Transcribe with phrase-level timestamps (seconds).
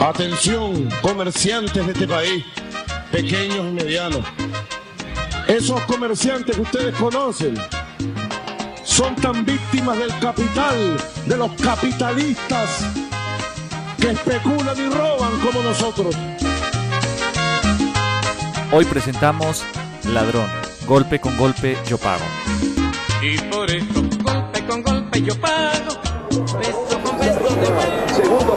[0.00, 2.44] Atención, comerciantes de este país,
[3.10, 4.24] pequeños y medianos.
[5.48, 7.54] Esos comerciantes que ustedes conocen
[8.84, 12.86] son tan víctimas del capital, de los capitalistas
[14.00, 16.14] que especulan y roban como nosotros.
[18.70, 19.64] Hoy presentamos
[20.04, 20.48] Ladrón,
[20.86, 22.24] golpe con golpe yo pago.
[23.20, 26.00] Y por eso, golpe con golpe yo pago.
[26.30, 28.56] Beso con beso de Segundo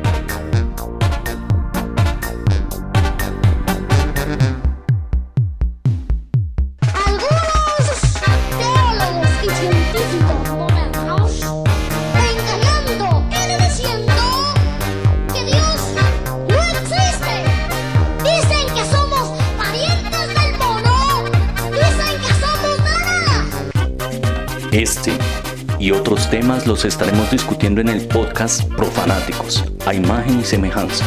[25.91, 31.05] Otros temas los estaremos discutiendo en el podcast Profanáticos, a imagen y semejanza.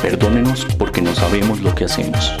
[0.00, 2.32] Perdónenos porque no sabemos lo que hacemos.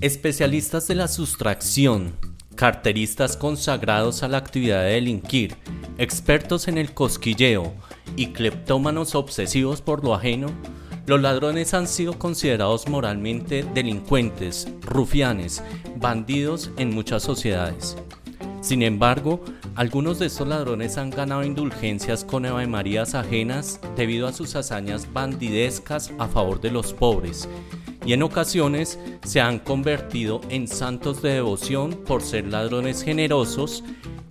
[0.00, 2.14] Especialistas de la sustracción,
[2.54, 5.56] carteristas consagrados a la actividad de delinquir,
[5.96, 7.72] expertos en el cosquilleo
[8.14, 10.48] y cleptómanos obsesivos por lo ajeno,
[11.06, 15.62] los ladrones han sido considerados moralmente delincuentes, rufianes,
[15.96, 17.96] bandidos en muchas sociedades.
[18.60, 19.44] Sin embargo,
[19.74, 26.12] algunos de estos ladrones han ganado indulgencias con Marías ajenas debido a sus hazañas bandidescas
[26.18, 27.48] a favor de los pobres
[28.06, 33.82] y en ocasiones se han convertido en santos de devoción por ser ladrones generosos,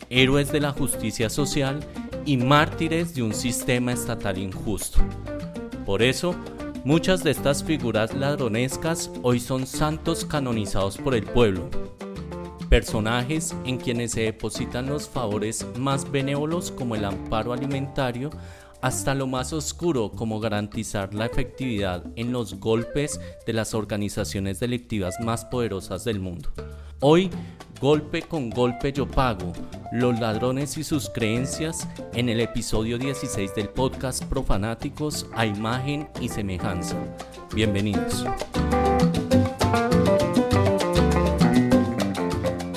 [0.10, 1.80] héroes de la justicia social
[2.26, 5.00] y mártires de un sistema estatal injusto.
[5.86, 6.36] Por eso,
[6.84, 11.70] muchas de estas figuras ladronescas hoy son santos canonizados por el pueblo,
[12.70, 18.30] personajes en quienes se depositan los favores más benévolos como el amparo alimentario,
[18.82, 25.20] hasta lo más oscuro como garantizar la efectividad en los golpes de las organizaciones delictivas
[25.22, 26.50] más poderosas del mundo.
[27.00, 27.30] Hoy,
[27.84, 29.52] golpe con golpe yo pago,
[29.92, 36.30] los ladrones y sus creencias en el episodio 16 del podcast Profanáticos a imagen y
[36.30, 36.96] semejanza.
[37.54, 38.26] Bienvenidos.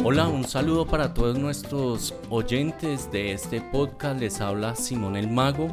[0.02, 4.18] Hola, un saludo para todos nuestros oyentes de este podcast.
[4.18, 5.68] Les habla Simón el Mago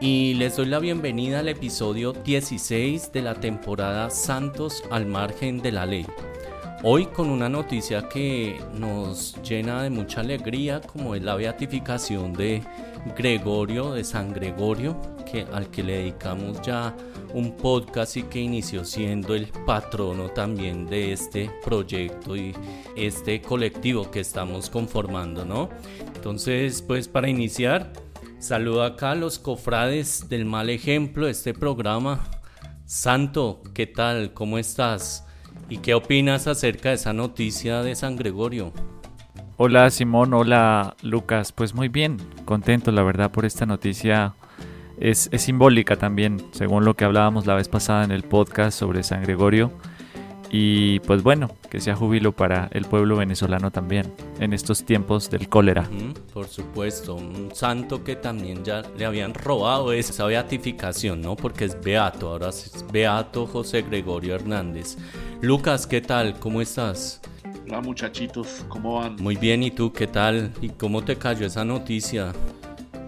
[0.00, 5.70] y les doy la bienvenida al episodio 16 de la temporada Santos al margen de
[5.70, 6.04] la ley.
[6.88, 12.62] Hoy con una noticia que nos llena de mucha alegría como es la beatificación de
[13.18, 14.96] Gregorio de San Gregorio,
[15.28, 16.94] que, al que le dedicamos ya
[17.34, 22.54] un podcast y que inició siendo el patrono también de este proyecto y
[22.94, 25.70] este colectivo que estamos conformando, ¿no?
[26.14, 27.92] Entonces, pues para iniciar,
[28.38, 32.30] Saludo acá a los cofrades del mal ejemplo este programa.
[32.84, 34.34] Santo, ¿qué tal?
[34.34, 35.25] ¿Cómo estás?
[35.68, 38.72] ¿Y qué opinas acerca de esa noticia de San Gregorio?
[39.56, 41.50] Hola Simón, hola Lucas.
[41.50, 44.34] Pues muy bien, contento la verdad por esta noticia.
[44.98, 49.02] Es, es simbólica también, según lo que hablábamos la vez pasada en el podcast sobre
[49.02, 49.72] San Gregorio.
[50.50, 55.48] Y pues bueno, que sea júbilo para el pueblo venezolano también en estos tiempos del
[55.48, 55.88] cólera.
[56.32, 61.36] Por supuesto, un santo que también ya le habían robado esa beatificación, ¿no?
[61.36, 64.96] Porque es beato, ahora es beato José Gregorio Hernández.
[65.40, 66.38] Lucas, ¿qué tal?
[66.38, 67.20] ¿Cómo estás?
[67.66, 69.16] Hola muchachitos, ¿cómo van?
[69.16, 70.52] Muy bien, ¿y tú qué tal?
[70.60, 72.32] ¿Y cómo te cayó esa noticia?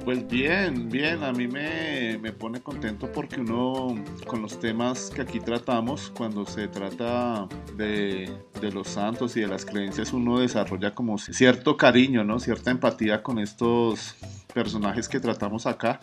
[0.09, 3.95] Pues bien, bien, a mí me, me pone contento porque uno
[4.27, 7.47] con los temas que aquí tratamos, cuando se trata
[7.77, 12.41] de, de los santos y de las creencias, uno desarrolla como cierto cariño, ¿no?
[12.41, 14.17] Cierta empatía con estos
[14.55, 16.01] personajes que tratamos acá.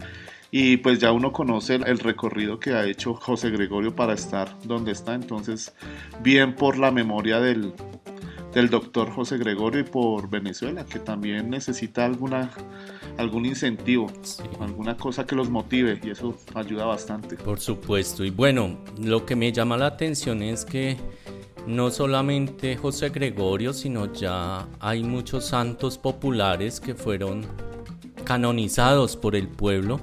[0.51, 4.91] Y pues ya uno conoce el, recorrido que ha hecho José Gregorio para estar donde
[4.91, 5.15] está.
[5.15, 5.73] Entonces,
[6.21, 7.73] bien por la memoria del,
[8.55, 12.49] del doctor José Gregorio y por Venezuela, que también necesita alguna,
[13.17, 14.43] algún incentivo, Sí.
[14.61, 17.35] alguna cosa que los motive y eso ayuda bastante.
[17.35, 18.23] Por supuesto.
[18.23, 20.95] Y bueno, lo que me llama la atención es que
[21.67, 27.45] no solamente José Gregorio, sino ya hay muchos santos populares que fueron
[28.23, 29.99] canonizados por el pueblo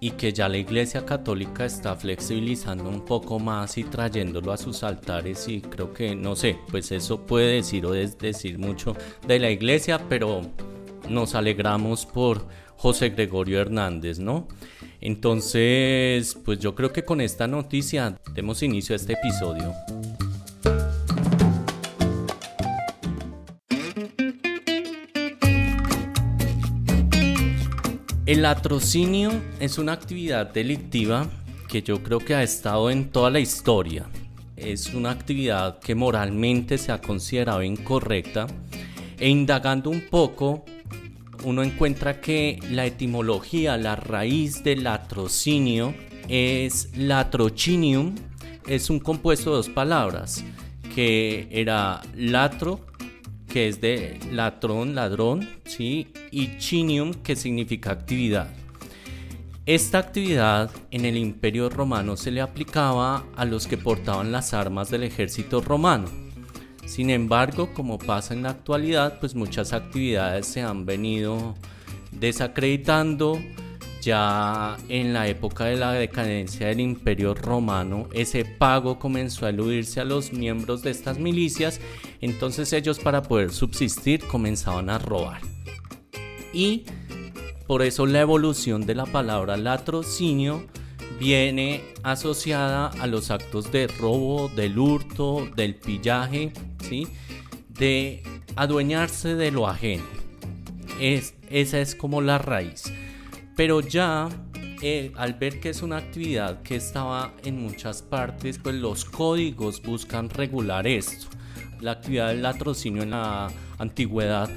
[0.00, 4.82] y que ya la Iglesia Católica está flexibilizando un poco más y trayéndolo a sus
[4.82, 8.94] altares y creo que, no sé, pues eso puede decir o es decir mucho
[9.26, 10.42] de la Iglesia, pero
[11.08, 12.46] nos alegramos por
[12.76, 14.48] José Gregorio Hernández, ¿no?
[15.00, 19.72] Entonces, pues yo creo que con esta noticia demos inicio a este episodio.
[28.26, 29.30] El latrocinio
[29.60, 31.28] es una actividad delictiva
[31.68, 34.06] que yo creo que ha estado en toda la historia.
[34.56, 38.48] Es una actividad que moralmente se ha considerado incorrecta
[39.20, 40.64] e indagando un poco
[41.44, 45.94] uno encuentra que la etimología, la raíz del latrocinio
[46.28, 48.16] es latrocinium,
[48.66, 50.42] es un compuesto de dos palabras,
[50.96, 52.80] que era latro,
[53.48, 56.08] que es de latrón, ladrón, ¿sí?
[56.30, 58.48] y chinium, que significa actividad.
[59.66, 64.90] Esta actividad en el Imperio Romano se le aplicaba a los que portaban las armas
[64.90, 66.06] del ejército romano.
[66.86, 71.56] Sin embargo, como pasa en la actualidad, pues muchas actividades se han venido
[72.12, 73.40] desacreditando.
[74.06, 79.98] Ya en la época de la decadencia del Imperio Romano, ese pago comenzó a eludirse
[79.98, 81.80] a los miembros de estas milicias,
[82.20, 85.40] entonces ellos para poder subsistir comenzaban a robar.
[86.52, 86.84] Y
[87.66, 90.64] por eso la evolución de la palabra latrocinio
[91.18, 97.08] viene asociada a los actos de robo, del hurto, del pillaje, ¿sí?
[97.70, 98.22] de
[98.54, 100.04] adueñarse de lo ajeno.
[101.00, 102.84] Es, esa es como la raíz.
[103.56, 104.28] Pero ya
[104.82, 109.82] eh, al ver que es una actividad que estaba en muchas partes, pues los códigos
[109.82, 111.28] buscan regular esto.
[111.80, 113.48] La actividad del latrocinio en la
[113.78, 114.50] antigüedad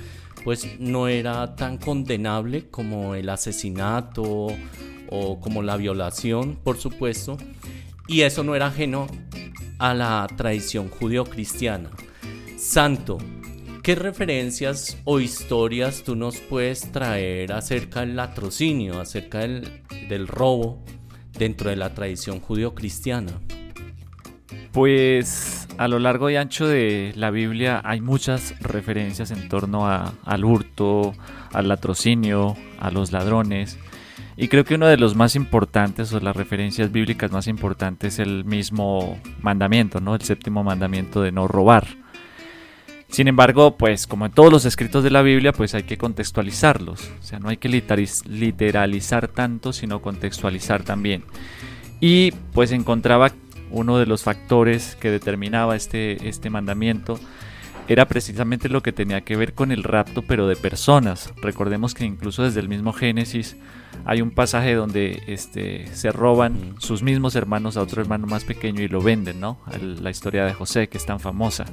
[0.43, 4.47] pues no era tan condenable como el asesinato
[5.09, 7.37] o como la violación, por supuesto,
[8.07, 9.07] y eso no era ajeno
[9.79, 11.89] a la tradición judío-cristiana.
[12.57, 13.17] Santo,
[13.89, 20.83] ¿qué referencias o historias tú nos puedes traer acerca del latrocinio, acerca del, robo
[21.33, 23.31] dentro de la tradición judío-cristiana?
[24.71, 30.45] Pues a lo largo y ancho de la Biblia hay muchas referencias en torno al
[30.45, 31.15] hurto,
[31.51, 33.79] al latrocinio, a los ladrones.
[34.37, 38.19] Y creo que uno de los más importantes o las referencias bíblicas más importantes es
[38.19, 40.13] el mismo mandamiento, ¿no?
[40.13, 41.87] El séptimo mandamiento de no robar.
[43.09, 47.09] Sin embargo, pues como en todos los escritos de la Biblia, pues hay que contextualizarlos.
[47.19, 51.23] O sea, no hay que literalizar tanto, sino contextualizar también.
[51.99, 53.31] Y pues encontraba
[53.71, 57.19] uno de los factores que determinaba este, este mandamiento
[57.87, 61.33] era precisamente lo que tenía que ver con el rapto, pero de personas.
[61.41, 63.57] Recordemos que incluso desde el mismo Génesis
[64.05, 68.83] hay un pasaje donde este, se roban sus mismos hermanos a otro hermano más pequeño
[68.83, 69.57] y lo venden, ¿no?
[69.81, 71.65] La historia de José, que es tan famosa.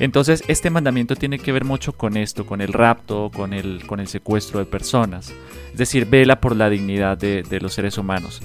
[0.00, 4.00] Entonces, este mandamiento tiene que ver mucho con esto, con el rapto, con el, con
[4.00, 5.32] el secuestro de personas.
[5.72, 8.40] Es decir, vela por la dignidad de, los seres humanos.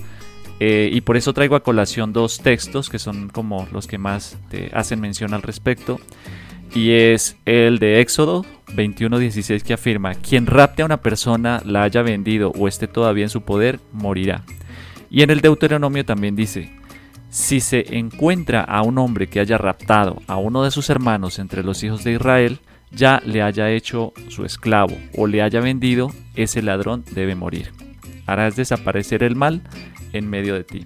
[0.59, 4.37] Eh, y por eso traigo a colación dos textos que son como los que más
[4.49, 5.99] te hacen mención al respecto.
[6.75, 8.45] Y es el de Éxodo
[8.75, 13.29] 21:16 que afirma, quien rapte a una persona, la haya vendido o esté todavía en
[13.29, 14.43] su poder, morirá.
[15.09, 16.71] Y en el Deuteronomio también dice,
[17.29, 21.63] si se encuentra a un hombre que haya raptado a uno de sus hermanos entre
[21.63, 22.59] los hijos de Israel,
[22.91, 27.71] ya le haya hecho su esclavo o le haya vendido, ese ladrón debe morir.
[28.25, 29.61] Harás desaparecer el mal
[30.13, 30.85] en medio de ti.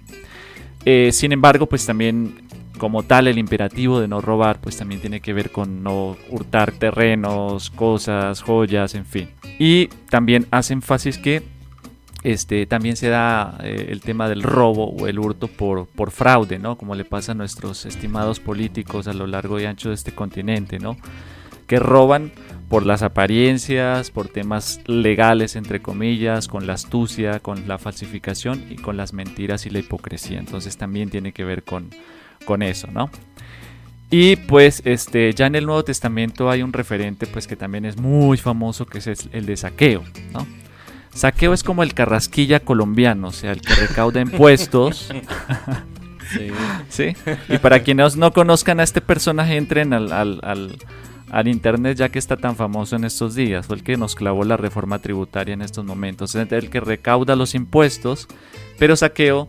[0.84, 2.44] Eh, sin embargo, pues también
[2.78, 6.72] como tal el imperativo de no robar, pues también tiene que ver con no hurtar
[6.72, 9.30] terrenos, cosas, joyas, en fin.
[9.58, 11.42] Y también hace énfasis que
[12.24, 16.58] este, también se da eh, el tema del robo o el hurto por, por fraude,
[16.58, 16.76] ¿no?
[16.76, 20.78] Como le pasa a nuestros estimados políticos a lo largo y ancho de este continente,
[20.78, 20.96] ¿no?
[21.66, 22.32] Que roban
[22.70, 28.76] por las apariencias, por temas legales, entre comillas, con la astucia, con la falsificación y
[28.76, 30.38] con las mentiras y la hipocresía.
[30.38, 31.90] Entonces también tiene que ver con,
[32.46, 33.10] con eso, ¿no?
[34.10, 37.98] Y pues este, ya en el Nuevo Testamento hay un referente pues que también es
[37.98, 40.46] muy famoso que es el de saqueo, ¿no?
[41.14, 45.10] Saqueo es como el carrasquilla colombiano, o sea, el que recauda impuestos.
[46.32, 46.48] Sí.
[46.88, 47.16] ¿sí?
[47.50, 50.78] Y para quienes no conozcan a este personaje, entren al, al- al-
[51.30, 53.66] al Internet ya que está tan famoso en estos días.
[53.66, 56.34] Fue el que nos clavó la reforma tributaria en estos momentos.
[56.34, 58.26] Es el que recauda los impuestos,
[58.78, 59.48] pero Saqueo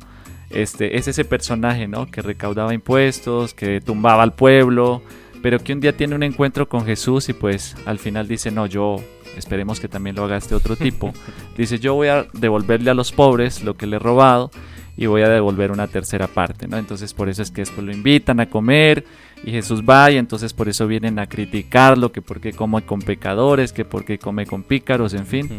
[0.49, 2.07] este, es ese personaje ¿no?
[2.07, 5.01] que recaudaba impuestos, que tumbaba al pueblo,
[5.41, 8.65] pero que un día tiene un encuentro con Jesús y pues al final dice, no,
[8.65, 8.97] yo
[9.37, 11.13] esperemos que también lo haga este otro tipo.
[11.57, 14.51] Dice, yo voy a devolverle a los pobres lo que le he robado
[14.97, 16.77] y voy a devolver una tercera parte, ¿no?
[16.77, 19.05] Entonces por eso es que después lo invitan a comer
[19.43, 23.01] y Jesús va y entonces por eso vienen a criticarlo, que por qué come con
[23.01, 25.49] pecadores, que por qué come con pícaros, en fin.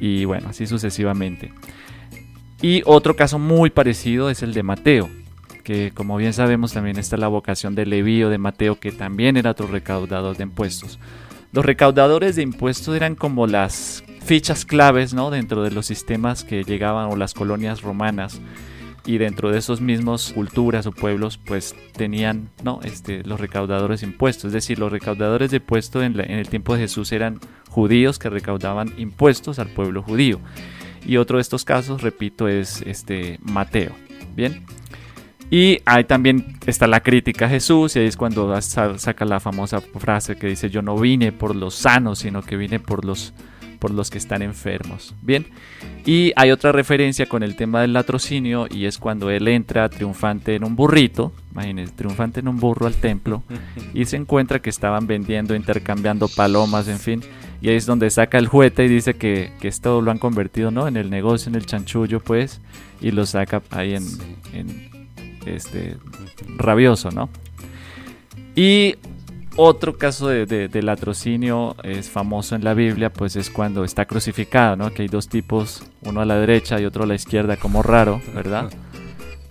[0.00, 1.52] Y bueno, así sucesivamente.
[2.60, 5.08] Y otro caso muy parecido es el de Mateo,
[5.62, 9.52] que como bien sabemos también está la vocación de Levío de Mateo, que también era
[9.52, 10.98] otro recaudador de impuestos.
[11.54, 15.30] Los recaudadores de impuestos eran como las fichas claves ¿no?
[15.30, 18.40] dentro de los sistemas que llegaban o las colonias romanas
[19.06, 22.80] y dentro de esos mismos culturas o pueblos pues tenían ¿no?
[22.82, 24.46] este, los recaudadores de impuestos.
[24.46, 27.38] Es decir, los recaudadores de impuestos en, en el tiempo de Jesús eran
[27.70, 30.40] judíos que recaudaban impuestos al pueblo judío.
[31.06, 33.92] Y otro de estos casos, repito, es este Mateo.
[34.34, 34.66] Bien.
[35.54, 39.80] Y ahí también está la crítica a Jesús, y ahí es cuando saca la famosa
[39.80, 43.32] frase que dice, yo no vine por los sanos, sino que vine por los,
[43.78, 45.14] por los que están enfermos.
[45.22, 45.46] Bien,
[46.04, 50.56] y hay otra referencia con el tema del latrocinio, y es cuando él entra triunfante
[50.56, 53.44] en un burrito, imagínense, triunfante en un burro al templo,
[53.94, 57.22] y se encuentra que estaban vendiendo, intercambiando palomas, en fin,
[57.60, 60.72] y ahí es donde saca el juguete y dice que, que esto lo han convertido,
[60.72, 60.88] ¿no?
[60.88, 62.60] En el negocio, en el chanchullo, pues,
[63.00, 64.04] y lo saca ahí en,
[64.52, 64.93] en
[65.46, 65.96] este,
[66.56, 67.28] rabioso, ¿no?
[68.54, 68.96] Y
[69.56, 74.92] otro caso de, latrocinio es famoso en la Biblia, pues es cuando está crucificado, ¿no?
[74.92, 78.20] Que hay dos tipos, uno a la derecha y otro a la izquierda, como raro,
[78.34, 78.72] ¿verdad?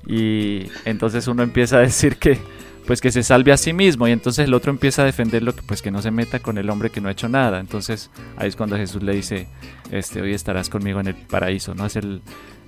[0.06, 2.38] Y entonces uno empieza a decir que,
[2.86, 5.82] pues que se salve a sí mismo y entonces el otro empieza a defenderlo pues
[5.82, 7.62] que no se meta con el hombre que no ha hecho nada.
[7.62, 9.48] Entonces ahí es cuando Jesús le dice,
[9.90, 11.86] este, hoy estarás conmigo en el paraíso, ¿no?
[11.86, 12.22] Es el,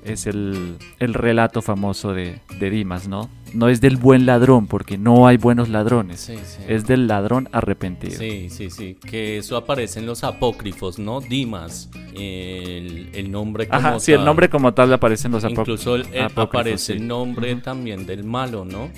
[0.06, 3.30] es el, relato famoso de, Dimas, ¿no?
[3.54, 6.30] No es del buen ladrón, porque no hay buenos ladrones.
[6.68, 8.18] Es del ladrón arrepentido.
[8.18, 8.96] Sí, sí, sí.
[8.96, 11.22] Que eso aparece en los apócrifos, ¿no?
[11.22, 11.90] Dimas.
[12.14, 15.86] El, nombre como Ajá, sí, el nombre como tal aparece en los apócrifos.
[15.86, 18.90] Incluso aparece el nombre también del malo, ¿no?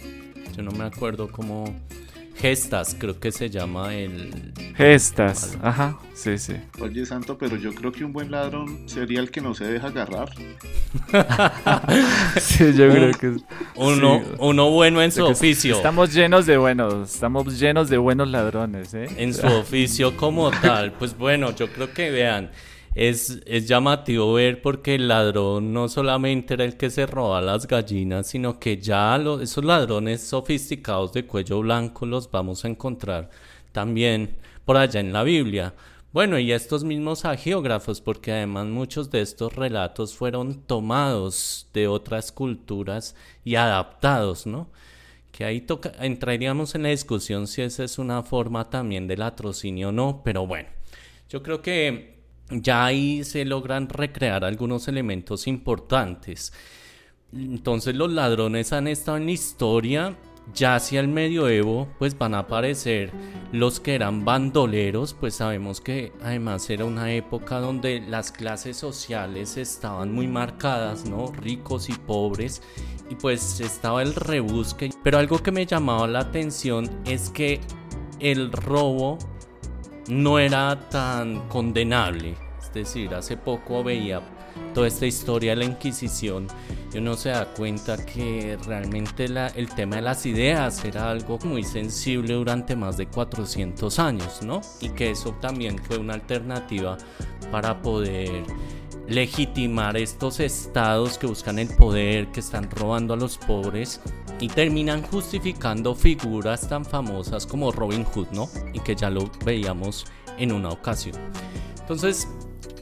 [0.55, 1.65] Yo no me acuerdo cómo
[2.39, 4.53] Gestas, creo que se llama el.
[4.75, 6.53] Gestas, ajá, sí, sí.
[6.79, 9.87] Oye, Santo, pero yo creo que un buen ladrón sería el que no se deja
[9.87, 10.29] agarrar.
[12.39, 13.37] sí, yo creo que.
[13.75, 15.75] Uno, uno bueno en su oficio.
[15.75, 19.07] Estamos llenos de buenos, estamos llenos de buenos ladrones, ¿eh?
[19.17, 20.93] En su oficio como tal.
[20.93, 22.51] Pues bueno, yo creo que vean
[22.97, 28.25] es, llamativo ver porque el ladrón no solamente era el que se roba las gallinas,
[28.25, 33.29] sino que ya esos ladrones sofisticados de cuello blanco los vamos a encontrar
[33.71, 34.35] también
[34.65, 35.75] por allá en la Biblia.
[36.11, 42.31] Bueno, y estos mismos agiógrafos, porque además muchos de estos relatos fueron tomados de otras
[42.31, 44.69] culturas y adaptados, ¿no?
[45.31, 45.67] Que ahí
[45.99, 50.47] entraríamos en la discusión si esa es una forma también de latrocinio o no, pero
[50.47, 50.69] bueno,
[51.29, 52.16] yo creo que
[52.49, 56.53] ya ahí se logran recrear algunos elementos importantes.
[57.33, 60.15] Entonces los ladrones han estado en la historia,
[60.53, 63.11] ya hacia el medioevo pues van a aparecer
[63.51, 69.57] los que eran bandoleros, pues sabemos que además era una época donde las clases sociales
[69.57, 71.33] estaban muy marcadas, ¿no?
[71.33, 72.61] Ricos y pobres,
[73.09, 74.89] y pues estaba el rebusque.
[75.03, 77.59] Pero algo que me llamaba la atención es que
[78.19, 79.17] el robo
[80.07, 82.35] no era tan condenable.
[82.61, 84.21] Es decir, hace poco veía
[84.73, 86.47] toda esta historia de la Inquisición
[86.93, 91.63] y uno se da cuenta que realmente el tema de las ideas era algo muy
[91.63, 94.61] sensible durante más de 400 años, ¿no?
[94.81, 96.97] Y que eso también fue una alternativa
[97.51, 98.43] para poder
[99.07, 104.01] legitimar estos estados que buscan el poder, que están robando a los pobres
[104.39, 108.49] y terminan justificando figuras tan famosas como Robin Hood, ¿no?
[108.73, 110.05] Y que ya lo veíamos
[110.37, 111.15] en una ocasión.
[111.79, 112.27] Entonces,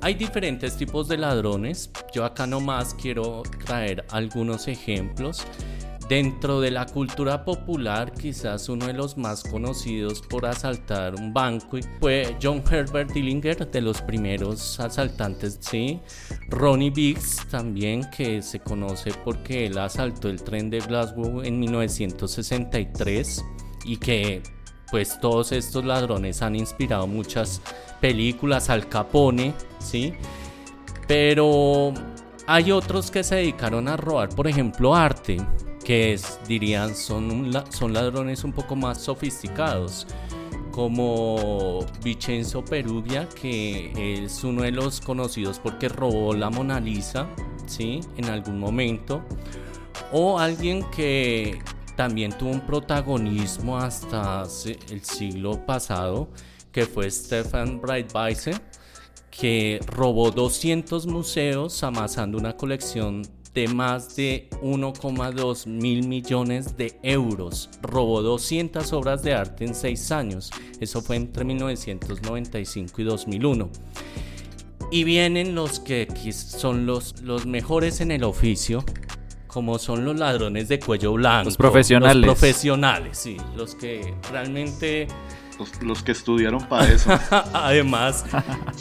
[0.01, 1.89] hay diferentes tipos de ladrones.
[2.13, 5.45] Yo acá nomás quiero traer algunos ejemplos.
[6.07, 11.79] Dentro de la cultura popular, quizás uno de los más conocidos por asaltar un banco
[11.99, 15.99] fue John Herbert Dillinger, de los primeros asaltantes, ¿sí?
[16.49, 23.43] Ronnie Biggs también, que se conoce porque él asaltó el tren de Glasgow en 1963
[23.85, 24.43] y que
[24.91, 27.63] pues todos estos ladrones han inspirado muchas
[27.99, 30.13] películas, Al Capone, ¿sí?
[31.07, 31.95] Pero
[32.45, 35.37] hay otros que se dedicaron a robar, por ejemplo, arte
[35.85, 40.07] que es, dirían, son, son ladrones un poco más sofisticados,
[40.71, 47.29] como Vincenzo Perugia, que es uno de los conocidos porque robó la Mona Lisa,
[47.67, 48.01] ¿sí?
[48.17, 49.23] En algún momento.
[50.11, 51.59] O alguien que
[51.95, 54.43] también tuvo un protagonismo hasta
[54.89, 56.27] el siglo pasado,
[56.71, 58.59] que fue Stefan Breitbeiser,
[59.31, 63.21] que robó 200 museos amasando una colección
[63.55, 67.69] de más de 1,2 mil millones de euros.
[67.81, 70.51] Robó 200 obras de arte en 6 años.
[70.81, 73.69] Eso fue entre 1995 y 2001.
[74.91, 78.83] Y vienen los que son los, los mejores en el oficio,
[79.47, 81.45] como son los ladrones de cuello blanco.
[81.45, 82.17] Los profesionales.
[82.17, 83.37] Los profesionales, sí.
[83.55, 85.07] Los que realmente
[85.81, 87.09] Los, que estudiaron para eso.
[87.53, 88.25] Además,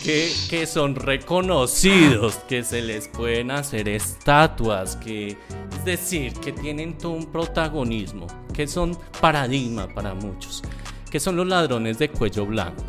[0.03, 5.37] que, que son reconocidos, que se les pueden hacer estatuas, que
[5.73, 10.63] es decir, que tienen todo un protagonismo, que son paradigma para muchos,
[11.11, 12.85] que son los ladrones de cuello blanco.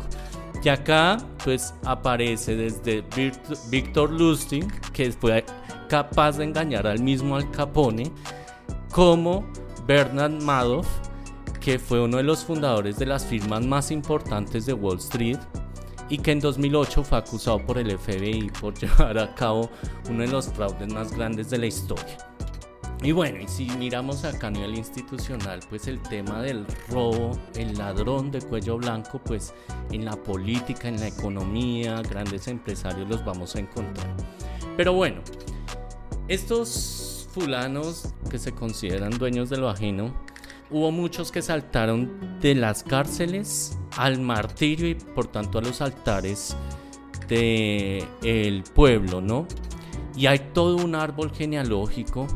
[0.66, 3.04] Y acá, pues aparece desde
[3.70, 5.44] Víctor Lustig, que fue
[5.88, 8.10] capaz de engañar al mismo Al Capone,
[8.90, 9.46] como
[9.86, 10.88] Bernard Madoff,
[11.66, 15.38] que fue uno de los fundadores de las firmas más importantes de Wall Street
[16.08, 19.68] y que en 2008 fue acusado por el FBI por llevar a cabo
[20.08, 22.18] uno de los fraudes más grandes de la historia.
[23.02, 27.76] Y bueno, y si miramos acá a nivel institucional, pues el tema del robo, el
[27.76, 29.52] ladrón de cuello blanco, pues
[29.90, 34.14] en la política, en la economía, grandes empresarios los vamos a encontrar.
[34.76, 35.20] Pero bueno,
[36.28, 40.14] estos fulanos que se consideran dueños de lo ajeno,
[40.70, 46.56] hubo muchos que saltaron de las cárceles al martirio y por tanto a los altares
[47.28, 49.46] del el pueblo, ¿no?
[50.16, 52.26] Y hay todo un árbol genealógico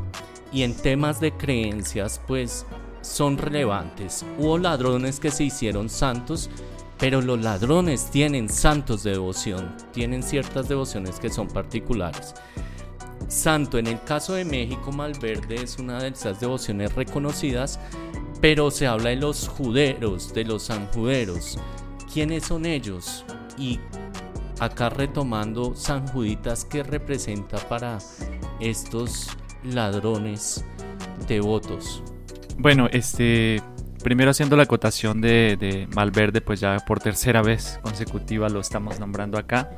[0.52, 2.66] y en temas de creencias pues
[3.00, 4.24] son relevantes.
[4.38, 6.50] Hubo ladrones que se hicieron santos,
[6.98, 12.34] pero los ladrones tienen santos de devoción, tienen ciertas devociones que son particulares.
[13.28, 17.78] Santo, en el caso de México, Malverde es una de esas devociones reconocidas,
[18.40, 21.58] pero se habla de los juderos, de los sanjuderos.
[22.12, 23.24] ¿Quiénes son ellos?
[23.58, 23.78] Y
[24.58, 27.98] acá retomando San Juditas, ¿qué representa para
[28.60, 29.28] estos
[29.64, 30.64] ladrones
[31.28, 32.02] devotos?
[32.56, 33.62] Bueno, este,
[34.02, 38.98] primero haciendo la acotación de, de Malverde, pues ya por tercera vez consecutiva lo estamos
[38.98, 39.70] nombrando acá.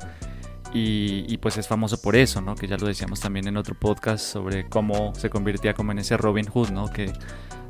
[0.75, 2.55] Y, y, pues es famoso por eso, ¿no?
[2.55, 6.17] Que ya lo decíamos también en otro podcast sobre cómo se convertía como en ese
[6.17, 6.89] Robin Hood, ¿no?
[6.89, 7.13] Que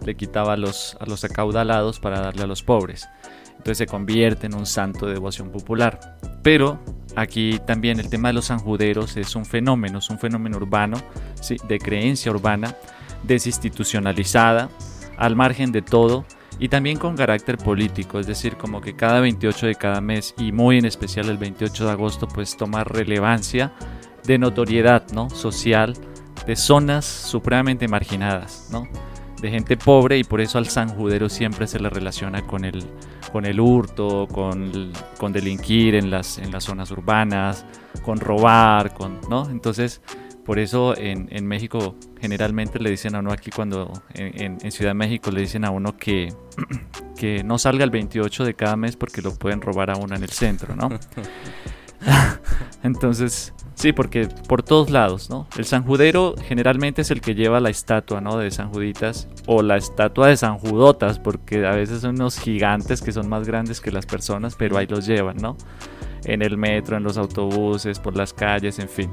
[0.04, 3.08] le quitaba a los, a los acaudalados para darle a los pobres.
[3.50, 6.18] Entonces se convierte en un santo de devoción popular.
[6.42, 6.80] Pero
[7.14, 10.96] aquí también el tema de los sanjuderos es un fenómeno, es un fenómeno urbano,
[11.40, 11.56] ¿sí?
[11.68, 12.76] de creencia urbana,
[13.22, 14.68] desinstitucionalizada,
[15.16, 16.24] al margen de todo
[16.58, 20.52] y también con carácter político, es decir, como que cada 28 de cada mes y
[20.52, 23.72] muy en especial el 28 de agosto pues toma relevancia
[24.24, 25.30] de notoriedad, ¿no?
[25.30, 25.94] social
[26.46, 28.88] de zonas supremamente marginadas, ¿no?
[29.42, 32.82] De gente pobre y por eso al sanjudero siempre se le relaciona con el,
[33.32, 37.66] con el hurto, con, con delinquir en las, en las zonas urbanas,
[38.02, 39.50] con robar, con, ¿no?
[39.50, 40.00] Entonces,
[40.46, 44.72] por eso en, en México generalmente le dicen a uno aquí cuando en, en- en
[44.72, 46.32] Ciudad de México le dicen a uno que,
[47.16, 50.22] que no salga el 28 de cada mes porque lo pueden robar a uno en
[50.22, 50.88] el centro, ¿no?
[52.82, 55.46] Entonces, sí, porque por todos lados, ¿no?
[55.56, 58.38] El sanjudero generalmente es el que lleva la estatua, ¿no?
[58.38, 63.02] De San Juditas o la estatua de San Judotas, porque a veces son unos gigantes
[63.02, 65.56] que son más grandes que las personas, pero ahí los llevan, ¿no?
[66.24, 69.10] En el metro, en los autobuses, por las calles, en fin.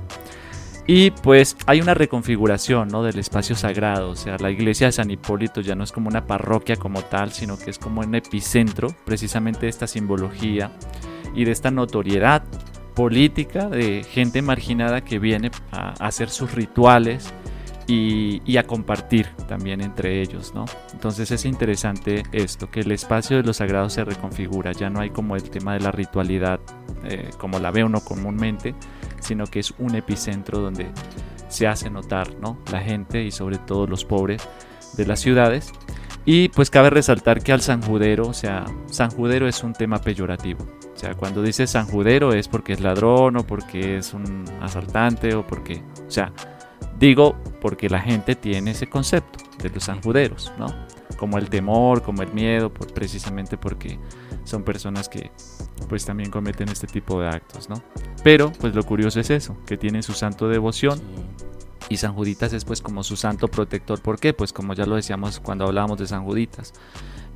[0.92, 3.04] Y pues hay una reconfiguración ¿no?
[3.04, 6.26] del espacio sagrado, o sea, la iglesia de San Hipólito ya no es como una
[6.26, 10.72] parroquia como tal, sino que es como un epicentro precisamente de esta simbología
[11.36, 12.42] y de esta notoriedad
[13.00, 17.34] política de gente marginada que viene a hacer sus rituales
[17.88, 20.66] y, a compartir también entre ellos, ¿no?
[20.92, 25.12] Entonces es interesante esto, que el espacio de lo sagrado se reconfigura, ya no hay
[25.12, 26.60] como el tema de la ritualidad
[27.06, 28.76] eh, como la ve uno comúnmente,
[29.22, 30.92] sino que es un epicentro donde
[31.48, 32.60] se hace notar, ¿no?
[32.70, 34.46] La gente y sobre todo los pobres
[34.98, 35.72] de las ciudades.
[36.26, 40.68] Y pues cabe resaltar que al sanjudero, o sea, sanjudero es un tema peyorativo.
[41.00, 45.48] O sea, cuando dice sanjudero es porque es ladrón o porque es un asaltante o
[45.48, 46.34] porque, o sea,
[47.00, 50.68] digo porque la gente tiene ese concepto de los sanjuderos, ¿no?
[51.18, 53.98] Como el temor, como el miedo, por- precisamente porque
[54.44, 55.32] son personas que
[55.88, 57.82] pues también cometen este tipo de actos, ¿no?
[58.22, 61.00] Pero pues lo curioso es eso, que tienen su santo de devoción
[61.88, 64.02] y San Juditas es pues como su santo protector.
[64.02, 64.34] ¿Por qué?
[64.34, 66.74] Pues como ya lo decíamos cuando hablábamos de San Juditas.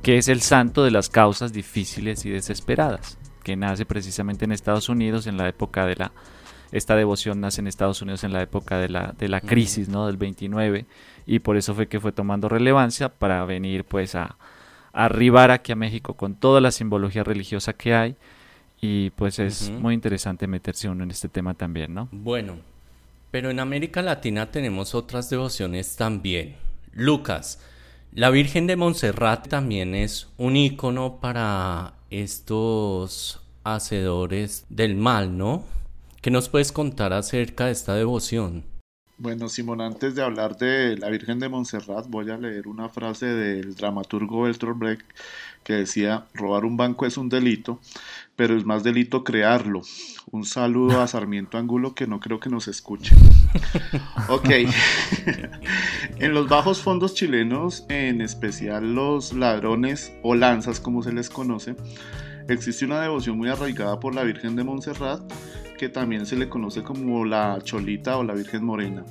[0.02, 4.88] que es el santo de las causas difíciles y desesperadas, que nace precisamente en Estados
[4.88, 6.12] Unidos en la época de la
[6.72, 10.08] esta devoción nace en Estados Unidos en la época de la, de la crisis, ¿no?
[10.08, 10.86] Del 29
[11.24, 14.36] y por eso fue que fue tomando relevancia para venir pues a,
[14.92, 18.16] a arribar aquí a México con toda la simbología religiosa que hay
[18.80, 22.08] y pues es muy interesante meterse uno en este tema también, ¿no?
[22.10, 22.56] Bueno,
[23.30, 26.56] pero en América Latina tenemos otras devociones también.
[26.92, 27.60] Lucas,
[28.12, 35.64] la Virgen de Montserrat también es un ícono para estos hacedores del mal, ¿no?
[36.20, 38.64] ¿Qué nos puedes contar acerca de esta devoción?
[39.16, 43.26] Bueno, Simón, antes de hablar de la Virgen de Montserrat, voy a leer una frase
[43.26, 45.06] del dramaturgo Bertolt Brecht
[45.62, 47.80] que decía, robar un banco es un delito,
[48.36, 49.82] pero es más delito crearlo.
[50.34, 53.14] Un saludo a Sarmiento Angulo que no creo que nos escuche.
[54.28, 54.48] Ok.
[56.18, 61.76] en los bajos fondos chilenos, en especial los ladrones o lanzas como se les conoce,
[62.48, 65.22] existe una devoción muy arraigada por la Virgen de Montserrat
[65.78, 69.04] que también se le conoce como la Cholita o la Virgen Morena.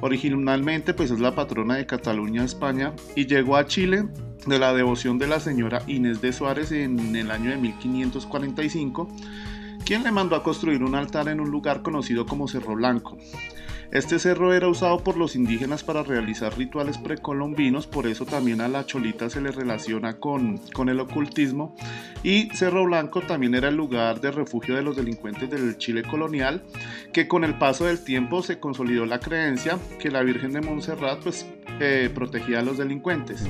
[0.00, 4.08] Originalmente pues es la patrona de Cataluña, España, y llegó a Chile
[4.46, 9.08] de la devoción de la señora Inés de Suárez en el año de 1545,
[9.84, 13.18] quien le mandó a construir un altar en un lugar conocido como Cerro Blanco.
[13.92, 18.68] Este cerro era usado por los indígenas para realizar rituales precolombinos, por eso también a
[18.68, 21.76] la cholita se le relaciona con, con el ocultismo.
[22.22, 26.62] Y Cerro Blanco también era el lugar de refugio de los delincuentes del Chile colonial,
[27.12, 31.22] que con el paso del tiempo se consolidó la creencia que la Virgen de Montserrat
[31.22, 31.46] pues,
[31.78, 33.44] eh, protegía a los delincuentes.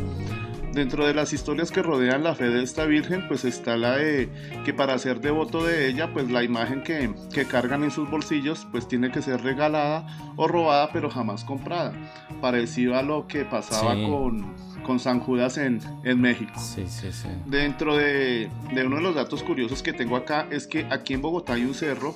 [0.73, 4.31] Dentro de las historias que rodean la fe de esta virgen, pues está la de
[4.65, 8.67] que para ser devoto de ella, pues la imagen que, que cargan en sus bolsillos,
[8.73, 10.07] pues tiene que ser regalada
[10.37, 11.93] o robada, pero jamás comprada.
[12.41, 14.07] Parecido a lo que pasaba Sí.
[14.07, 16.59] con, con San Judas en, en México.
[16.59, 17.29] Sí, sí, sí.
[17.45, 21.21] Dentro de, de uno de los datos curiosos que tengo acá es que aquí en
[21.21, 22.15] Bogotá hay un cerro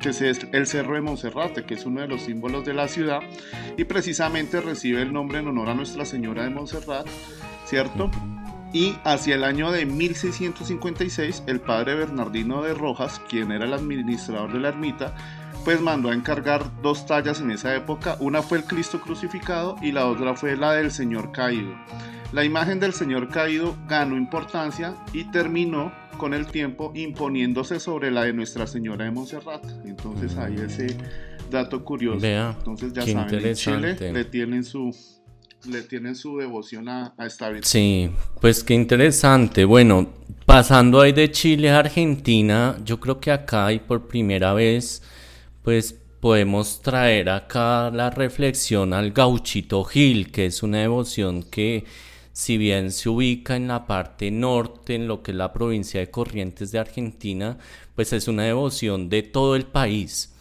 [0.00, 3.20] que es el Cerro de Monserrate, que es uno de los símbolos de la ciudad
[3.78, 7.06] y precisamente recibe el nombre en honor a Nuestra Señora de Montserrat,
[7.74, 8.08] ¿cierto?
[8.72, 14.52] Y hacia el año de 1656, el padre Bernardino de Rojas, quien era el administrador
[14.52, 15.16] de la ermita,
[15.64, 18.16] pues mandó a encargar dos tallas en esa época.
[18.20, 21.74] Una fue el Cristo crucificado y la otra fue la del Señor caído.
[22.32, 28.22] La imagen del Señor caído ganó importancia y terminó con el tiempo imponiéndose sobre la
[28.22, 29.64] de Nuestra Señora de Montserrat.
[29.84, 30.96] Entonces ahí ese
[31.50, 32.20] dato curioso.
[32.20, 34.92] Vea, Entonces ya saben, en Chile le tienen su
[35.66, 37.64] le tienen su devoción a, a esta virgen.
[37.64, 39.64] Sí, pues qué interesante.
[39.64, 40.08] Bueno,
[40.46, 45.02] pasando ahí de Chile a Argentina, yo creo que acá y por primera vez,
[45.62, 51.84] pues podemos traer acá la reflexión al gauchito Gil, que es una devoción que
[52.32, 56.10] si bien se ubica en la parte norte, en lo que es la provincia de
[56.10, 57.58] Corrientes de Argentina,
[57.94, 60.34] pues es una devoción de todo el país.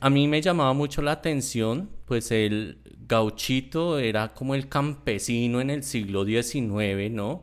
[0.00, 2.78] A mí me llamaba mucho la atención, pues el
[3.10, 7.42] gauchito era como el campesino en el siglo XIX, ¿no?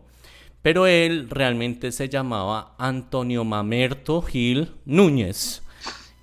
[0.61, 5.61] Pero él realmente se llamaba Antonio Mamerto Gil Núñez.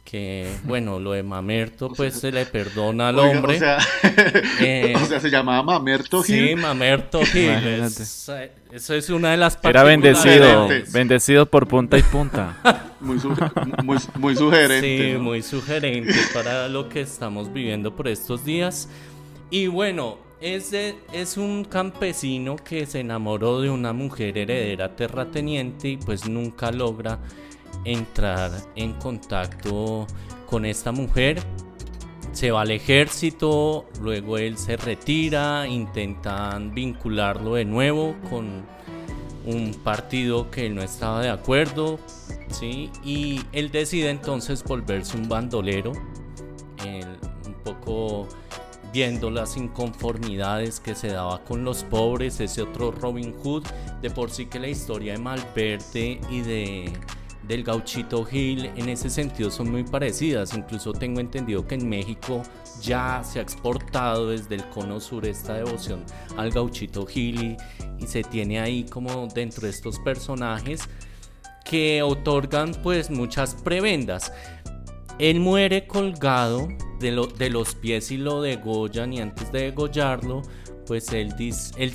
[0.05, 3.57] Que bueno, lo de Mamerto pues se le perdona al Oiga, hombre.
[3.57, 3.79] O sea,
[4.61, 6.49] Eh, o sea, se llamaba Mamerto Gil.
[6.51, 7.51] Sí, Mamerto Gil.
[7.51, 12.57] Es- eh, eso es una de las Era bendecido, bendecido por punta y punta.
[13.05, 13.19] Muy,
[13.83, 15.09] muy, muy sugerente.
[15.09, 15.19] Sí, ¿no?
[15.25, 18.89] muy sugerente para lo que estamos viviendo por estos días.
[19.51, 25.89] Y bueno, es, de- es un campesino que se enamoró de una mujer heredera terrateniente
[25.91, 27.19] y pues nunca logra
[27.85, 30.07] entrar en contacto
[30.47, 31.41] con esta mujer.
[32.33, 38.65] Se va al ejército, luego él se retira, intentan vincularlo de nuevo con
[39.47, 42.01] un partido que él no estaba de acuerdo,
[42.49, 42.91] ¿sí?
[43.05, 45.93] Y él decide entonces volverse un bandolero,
[46.83, 48.27] un poco
[48.95, 53.65] viendo las inconformidades que se daba con los pobres, ese otro Robin Hood,
[54.01, 56.93] de por sí que la historia de Malverde y de
[57.49, 62.43] del gauchito Gil en ese sentido son muy parecidas, incluso tengo entendido que en México
[62.81, 66.05] ya se ha exportado desde el cono sur esta devoción
[66.39, 67.57] al gauchito Gil y,
[68.03, 70.89] y se tiene ahí como dentro de estos personajes
[71.65, 74.33] que otorgan pues muchas prebendas.
[75.19, 76.69] Él muere colgado
[77.01, 80.43] de, lo- de los pies y lo degollan y antes de degollarlo
[80.87, 81.33] pues él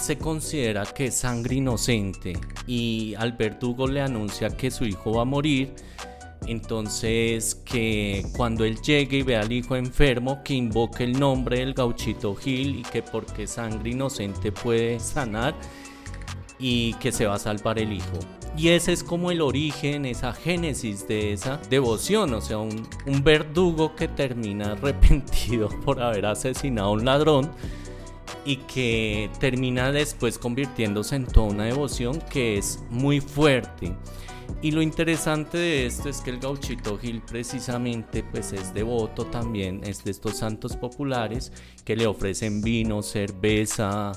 [0.02, 2.34] se considera que es sangre inocente
[2.66, 5.74] y al verdugo le anuncia que su hijo va a morir.
[6.48, 11.76] Entonces que cuando él llegue y vea al hijo enfermo, que invoque el nombre del
[11.76, 15.54] gauchito Gil y que porque sangre inocente puede sanar.
[16.62, 18.20] y que se va a salvar el hijo.
[18.58, 22.88] Y ese es como el origen, esa génesis de esa devoción, o sea, un,
[23.24, 27.52] verdugo que termina arrepentido por haber asesinado a un ladrón
[28.46, 33.94] y que termina después convirtiéndose en toda una devoción que es muy fuerte.
[34.62, 39.82] Y lo interesante de esto es que el gauchito Gil precisamente pues es devoto también,
[39.86, 41.54] es de estos santos populares
[41.86, 44.12] que le ofrecen vino, cerveza,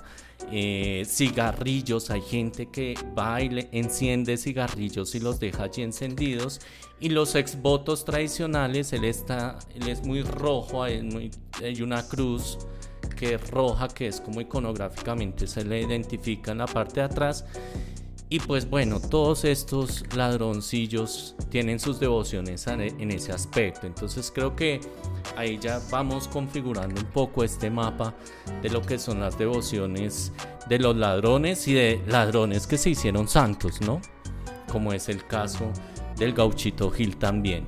[0.50, 2.10] eh, cigarrillos.
[2.10, 6.60] Hay gente que baile, enciende cigarrillos y los deja allí encendidos.
[7.00, 11.30] Y los exvotos tradicionales, él, está, es muy rojo, hay,
[11.62, 12.58] hay una cruz
[13.16, 17.44] que es roja, que es como iconográficamente se le identifica en la parte de atrás.
[18.32, 23.86] Y pues bueno, todos estos ladroncillos tienen sus devociones en ese aspecto.
[23.86, 24.80] Entonces creo que
[25.36, 28.14] ahí ya vamos configurando un poco este mapa
[28.62, 30.32] de lo que son las devociones
[30.66, 34.00] de los ladrones y de ladrones que se hicieron santos, ¿no?
[34.70, 35.70] Como es el caso
[36.16, 37.66] del gauchito Gil también.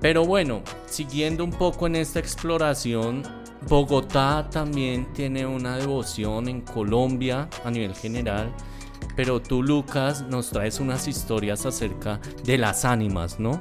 [0.00, 3.22] Pero bueno, siguiendo un poco en esta exploración,
[3.68, 8.52] Bogotá también tiene una devoción en Colombia a nivel general.
[9.16, 13.60] Pero tú, Lucas, nos traes unas historias acerca de las ánimas, ¿no?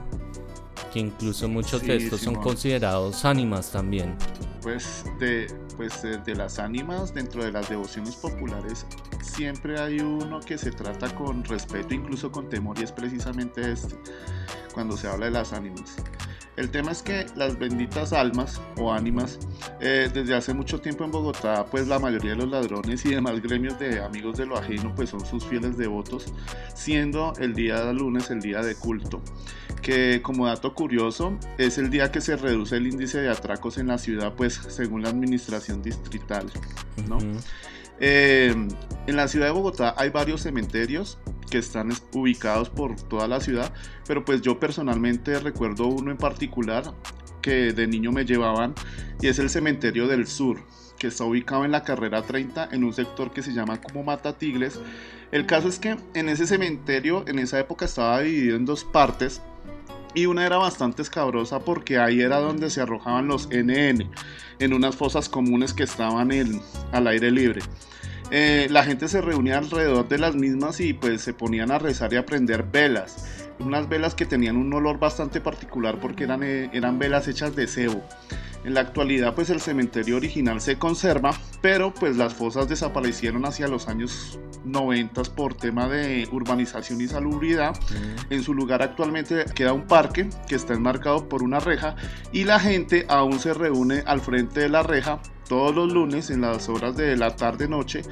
[0.94, 4.16] Que incluso muchos de Sí, estos son considerados ánimas también.
[4.62, 8.86] Pues de, pues eh, de las ánimas dentro de las devociones populares
[9.22, 13.96] siempre hay uno que se trata con respeto, incluso con temor, y es precisamente este,
[14.74, 15.96] cuando se habla de las ánimas.
[16.58, 19.40] El tema es que las benditas almas o ánimas,
[19.80, 23.42] eh, desde hace mucho tiempo en Bogotá, pues la mayoría de los ladrones y demás
[23.42, 26.34] gremios de amigos de lo ajeno, pues son sus fieles devotos,
[26.76, 29.22] siendo el día lunes el día de culto
[29.82, 33.88] que como dato curioso es el día que se reduce el índice de atracos en
[33.88, 36.46] la ciudad, pues según la administración distrital.
[37.08, 37.18] ¿no?
[38.02, 38.54] Eh,
[39.08, 43.40] en la ciudad de Bogotá hay varios cementerios que están es- ubicados por toda la
[43.42, 43.72] ciudad,
[44.08, 46.94] pero pues yo personalmente recuerdo uno en particular
[47.42, 48.74] que de niño me llevaban
[49.22, 50.60] y es el cementerio del sur
[50.98, 54.38] que está ubicado en la carrera 30 en un sector que se llama como Mata
[54.38, 54.80] Tigres.
[55.32, 59.42] El caso es que en ese cementerio en esa época estaba dividido en dos partes
[60.14, 64.10] y una era bastante escabrosa porque ahí era donde se arrojaban los NN
[64.60, 66.62] en unas fosas comunes que estaban en-
[66.92, 67.62] al aire libre.
[68.34, 72.14] Eh, la gente se reunía alrededor de las mismas y pues se ponían a rezar
[72.14, 73.50] y a prender velas.
[73.60, 77.68] Unas velas que tenían un olor bastante particular porque eran, eh, eran velas hechas de
[77.68, 78.02] cebo.
[78.64, 83.68] En la actualidad pues el cementerio original se conserva, pero pues las fosas desaparecieron hacia
[83.68, 87.78] los años 90 por tema de urbanización y salubridad.
[88.30, 91.96] En su lugar actualmente queda un parque que está enmarcado por una reja
[92.32, 95.20] y la gente aún se reúne al frente de la reja
[95.52, 98.04] todos los lunes en las horas de la tarde noche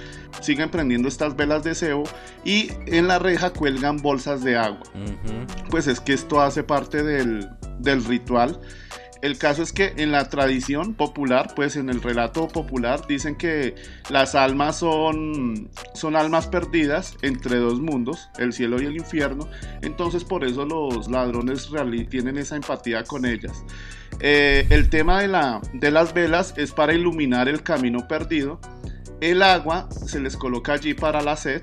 [0.41, 2.03] siguen prendiendo estas velas de cebo
[2.43, 4.83] y en la reja cuelgan bolsas de agua
[5.69, 7.49] pues es que esto hace parte del,
[7.79, 8.59] del ritual.
[9.21, 13.75] El caso es que en la tradición popular, pues en el relato popular, dicen que
[14.09, 19.49] las almas son, son almas perdidas entre dos mundos, el cielo y el infierno.
[19.81, 21.69] Entonces por eso los ladrones
[22.09, 23.65] tienen esa empatía con ellas.
[24.21, 28.59] Eh, el tema de, la, de las velas es para iluminar el camino perdido.
[29.19, 31.61] El agua se les coloca allí para la sed.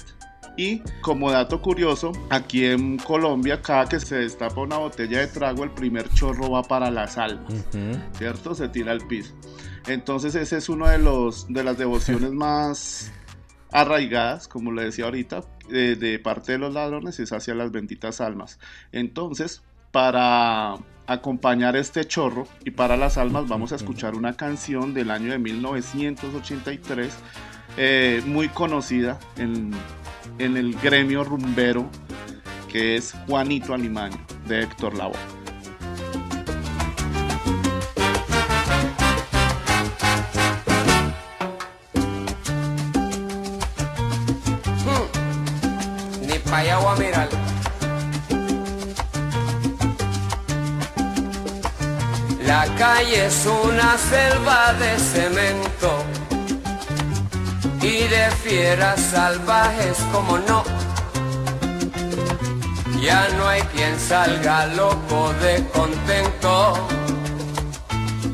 [0.57, 5.65] Y como dato curioso, aquí en Colombia, cada que se destapa una botella de trago,
[5.65, 7.99] el primer chorro va para las almas, Ujú.
[8.17, 8.55] ¿cierto?
[8.55, 9.35] Se tira al piso.
[9.87, 13.13] Entonces ese es uno de los de las devociones más
[13.71, 18.21] arraigadas, como le decía ahorita, eh, de parte de los ladrones es hacia las benditas
[18.21, 18.59] almas.
[18.93, 25.11] Entonces, para acompañar este chorro y para las almas vamos a escuchar una canción del
[25.11, 27.15] año de 1983
[27.77, 29.73] eh, muy conocida en,
[30.39, 31.91] en el gremio rumbero
[32.77, 35.17] que es Juanito Alimaño de Héctor Lavoe.
[46.27, 47.29] Ni a mirar.
[52.45, 56.26] La calle es una selva de cemento
[57.87, 60.65] y de fieras salvajes como no.
[63.01, 66.75] Ya no hay quien salga loco de contento.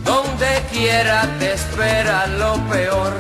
[0.05, 3.13] Donde quiera te espera lo peor.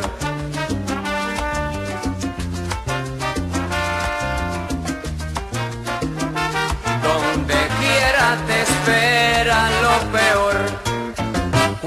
[7.08, 10.81] Donde quiera te espera lo peor.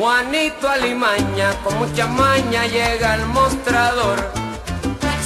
[0.06, 4.32] Juanito Alimaña con mucha maña llega al mostrador.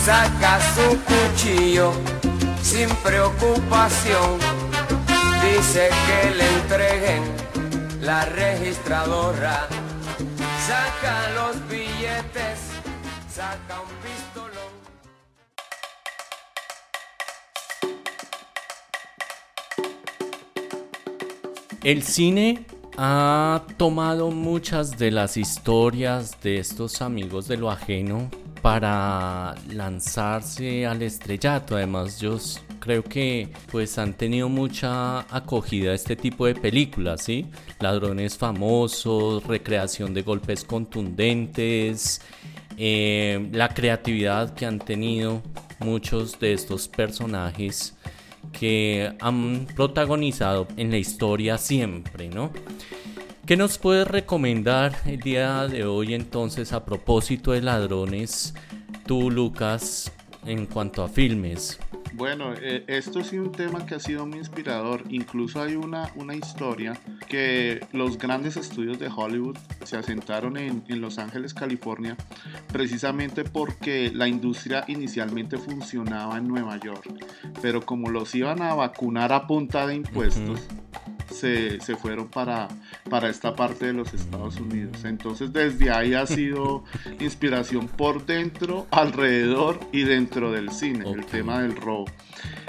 [0.05, 1.91] saca su cuchillo
[2.61, 4.39] sin preocupación.
[5.43, 7.23] Dice que le entreguen
[7.99, 9.67] la registradora.
[10.65, 12.59] Saca los billetes,
[13.29, 14.71] saca un pistolón.
[21.83, 22.65] El cine
[23.01, 28.29] ha tomado muchas de las historias de estos amigos de lo ajeno
[28.61, 31.77] para lanzarse al estrellato.
[31.77, 32.37] Además, yo
[32.81, 37.45] creo que pues han tenido mucha acogida este tipo de películas, ¿sí?
[37.79, 42.19] Ladrones famosos, recreación de golpes contundentes,
[42.77, 45.41] eh, la creatividad que han tenido
[45.79, 47.95] muchos de estos personajes
[48.51, 52.51] que han protagonizado en la historia siempre, ¿no?
[53.45, 58.53] ¿Qué nos puedes recomendar el día de hoy entonces a propósito de ladrones,
[59.07, 60.11] tú Lucas,
[60.49, 61.79] en cuanto a filmes?
[62.13, 65.03] Bueno, eh, esto sí un tema que ha sido muy inspirador.
[65.09, 71.01] Incluso hay una, una historia que los grandes estudios de Hollywood se asentaron en, en
[71.01, 72.17] Los Ángeles, California,
[72.71, 77.07] precisamente porque la industria inicialmente funcionaba en Nueva York.
[77.61, 80.61] Pero como los iban a vacunar a punta de impuestos,
[81.39, 82.67] se, se fueron para,
[83.09, 85.03] para esta parte de los Estados Unidos.
[85.05, 86.83] Entonces desde ahí ha sido
[87.19, 92.05] inspiración por dentro, alrededor y dentro del cine, el tema del robo.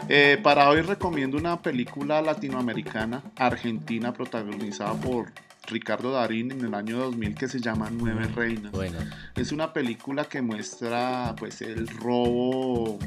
[0.09, 5.33] Eh, para hoy recomiendo una película latinoamericana, argentina, protagonizada por
[5.71, 8.73] Ricardo Darín en el año 2000 que se llama Nueve Reinas.
[8.73, 8.99] Bueno,
[9.37, 12.99] Es una película que muestra pues el robo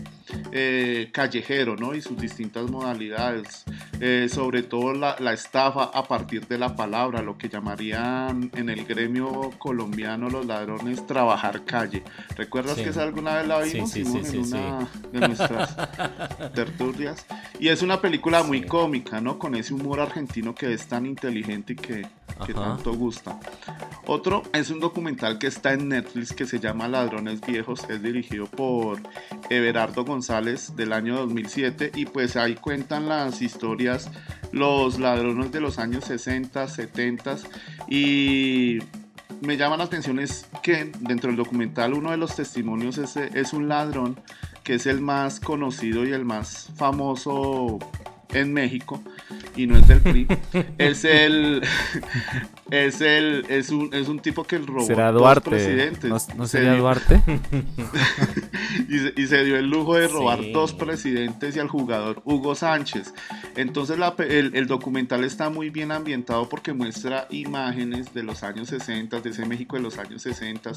[0.52, 1.94] eh, callejero, ¿no?
[1.94, 3.64] Y sus distintas modalidades.
[4.00, 8.70] Eh, sobre todo la, la estafa a partir de la palabra, lo que llamarían en
[8.70, 12.04] el gremio colombiano los ladrones trabajar calle.
[12.36, 12.84] ¿Recuerdas Sí.
[12.84, 15.76] que esa alguna vez la vimos sí, sí, en una de nuestras
[16.54, 17.26] tertulias?
[17.60, 19.38] Y es una película muy cómica, ¿no?
[19.40, 22.08] Con ese humor argentino que es tan inteligente y que,
[22.46, 23.40] que Tanto gusta.
[24.06, 28.48] Otro es un documental que está en Netflix que se llama Ladrones Viejos, es dirigido
[28.48, 29.00] por
[29.50, 34.10] Everardo González del año 2007 y pues ahí cuentan las historias,
[34.52, 37.38] los ladrones de los años 60, 70
[37.88, 38.80] y
[39.42, 43.54] me llama la atención es que dentro del documental uno de los testimonios es, es
[43.54, 44.20] un ladrón
[44.64, 47.80] que es el más conocido y el más famoso
[48.30, 49.02] en México
[49.56, 50.28] y no es del PRI.
[50.78, 51.62] es el
[52.72, 56.10] es el es un es un tipo que robó ¿Será dos presidentes.
[56.10, 57.22] ¿No, no Se sería dio- Duarte?
[58.90, 60.52] y, se, y se dio el lujo de robar Sí.
[60.52, 63.14] dos presidentes y al jugador Hugo Sánchez.
[63.56, 68.70] Entonces la el, el documental está muy bien ambientado porque muestra imágenes de los años
[68.70, 70.72] 60, de ese México de los años 60.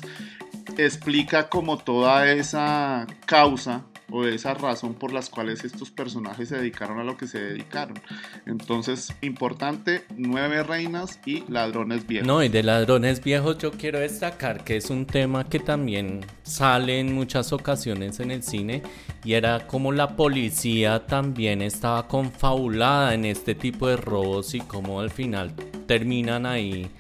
[0.77, 6.99] Explica como toda esa causa o esa razón por las cuales estos personajes se dedicaron
[6.99, 7.99] a lo que se dedicaron.
[8.47, 12.27] Entonces, importante, nueve reinas y ladrones viejos.
[12.27, 17.01] no, y de ladrones viejos yo quiero destacar que es un tema que también sale
[17.01, 18.83] en muchas ocasiones en el cine
[19.25, 25.01] y era como la policía también estaba confabulada en este tipo de robos y como
[25.01, 25.53] al final
[25.87, 26.91] terminan ahí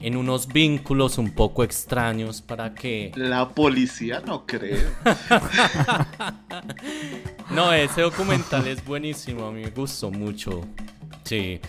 [0.00, 4.88] en unos vínculos un poco extraños para que La policía no creo.
[7.50, 10.60] No, ese documental es buenísimo, a mí me gustó mucho.
[11.24, 11.60] Sí.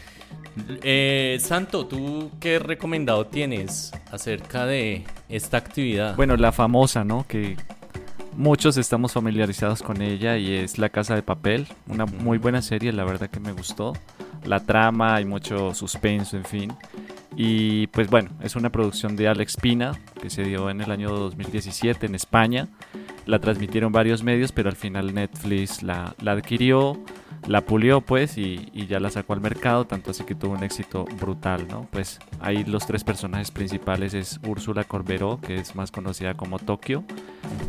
[0.84, 6.16] Eh, Santo, ¿tú qué recomendado tienes acerca de esta actividad?
[6.16, 7.26] Bueno, la famosa, ¿no?
[7.28, 7.58] Que
[8.38, 11.68] muchos estamos familiarizados con ella y es La Casa de Papel.
[11.88, 13.94] Una muy buena serie, la verdad que me gustó.
[14.44, 16.74] La trama, hay mucho suspenso, en fin.
[17.36, 21.10] Y pues bueno, es una producción de Alex Pina que se dio en el año
[21.10, 22.68] 2017 en España.
[23.26, 27.00] La transmitieron varios medios, pero al final Netflix la, la adquirió,
[27.48, 30.64] la pulió pues y, y ya la sacó al mercado, tanto así que tuvo un
[30.64, 31.88] éxito brutal, ¿no?
[31.92, 37.04] Pues ahí los tres personajes principales es Úrsula Corberó, que es más conocida como Tokio,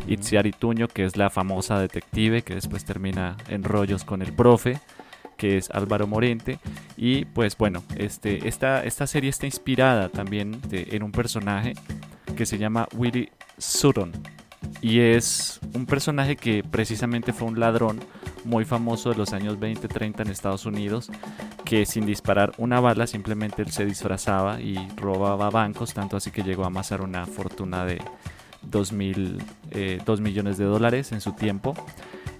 [0.07, 4.79] Itziar Ituño, que es la famosa detective que después termina en rollos con el profe,
[5.43, 6.57] que es Álvaro Morente.
[6.95, 11.73] Y pues bueno, este, esta, esta serie está inspirada también en un personaje
[12.37, 14.13] que se llama Willie Sutton.
[14.79, 17.99] Y es un personaje que precisamente fue un ladrón
[18.45, 21.11] muy famoso de los años 20-30 en Estados Unidos,
[21.65, 26.43] que sin disparar una bala simplemente él se disfrazaba y robaba bancos, tanto así que
[26.43, 28.01] llegó a amasar una fortuna de
[28.61, 31.75] 2 millones de dólares en su tiempo.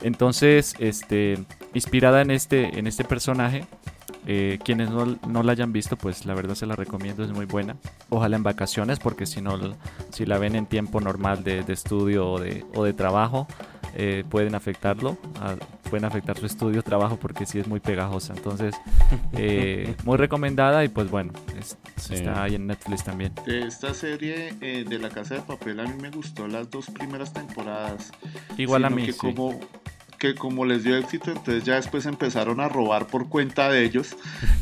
[0.04, 1.43] Entonces, este,
[1.74, 3.65] inspirada en este, en este personaje,
[4.26, 7.45] eh, quienes no, no la hayan visto, pues la verdad se la recomiendo, es muy
[7.45, 7.76] buena.
[8.09, 9.57] Ojalá en vacaciones, porque si no,
[10.11, 13.47] si la ven en tiempo normal de, de estudio o de, o de trabajo,
[13.95, 15.55] eh, pueden afectarlo, a-
[15.89, 18.34] pueden afectar su estudio, trabajo, porque sí es muy pegajosa.
[18.36, 18.74] Entonces,
[19.34, 22.15] eh, muy recomendada y pues bueno, es- Sí.
[22.15, 23.32] está ahí en Netflix también.
[23.45, 26.88] De esta serie eh, de La Casa de Papel a mí me gustó las dos
[26.88, 28.11] primeras temporadas.
[28.57, 29.19] Igual a mí, que sí.
[29.19, 29.57] como
[30.24, 34.15] que como les dio éxito, entonces ya después empezaron a robar por cuenta de ellos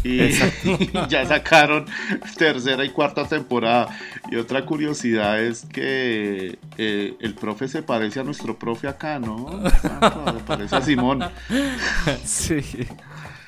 [0.03, 0.29] y
[1.07, 1.85] ya sacaron
[2.35, 3.95] tercera y cuarta temporada.
[4.31, 9.61] Y otra curiosidad es que eh, el profe se parece a nuestro profe acá, ¿no?
[9.71, 11.29] Se parece a Simón.
[12.25, 12.61] Sí,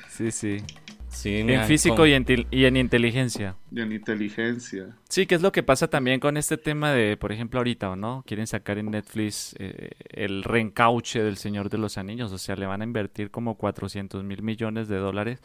[0.08, 0.62] sí, sí.
[1.14, 3.56] Sí, En físico con- y en, til- y en inteligencia.
[3.70, 4.88] Y en inteligencia.
[5.08, 8.22] Sí, que es lo que pasa también con este tema de, por ejemplo, ahorita, ¿no?
[8.26, 12.66] Quieren sacar en Netflix eh, el reencauche del Señor de los Anillos, o sea, le
[12.66, 15.40] van a invertir como 400 mil millones de dólares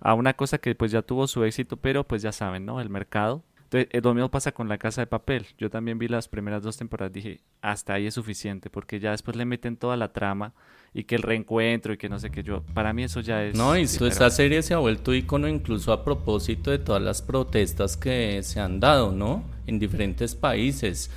[0.00, 2.80] a una cosa que pues ya tuvo su éxito, pero pues ya saben, ¿no?
[2.80, 3.42] El mercado.
[3.66, 5.44] Entonces, eh, lo mismo pasa con La Casa de Papel.
[5.58, 9.36] Yo también vi las primeras dos temporadas, dije, hasta ahí es suficiente, porque ya después
[9.36, 10.52] le meten toda la trama
[10.94, 12.62] y que el reencuentro y que no sé qué yo.
[12.74, 13.56] Para mí eso ya es...
[13.56, 17.02] No, y sí, pero- esta serie se ha vuelto ícono incluso a propósito de todas
[17.02, 19.42] las protestas que se han dado, ¿no?
[19.66, 21.10] En diferentes países,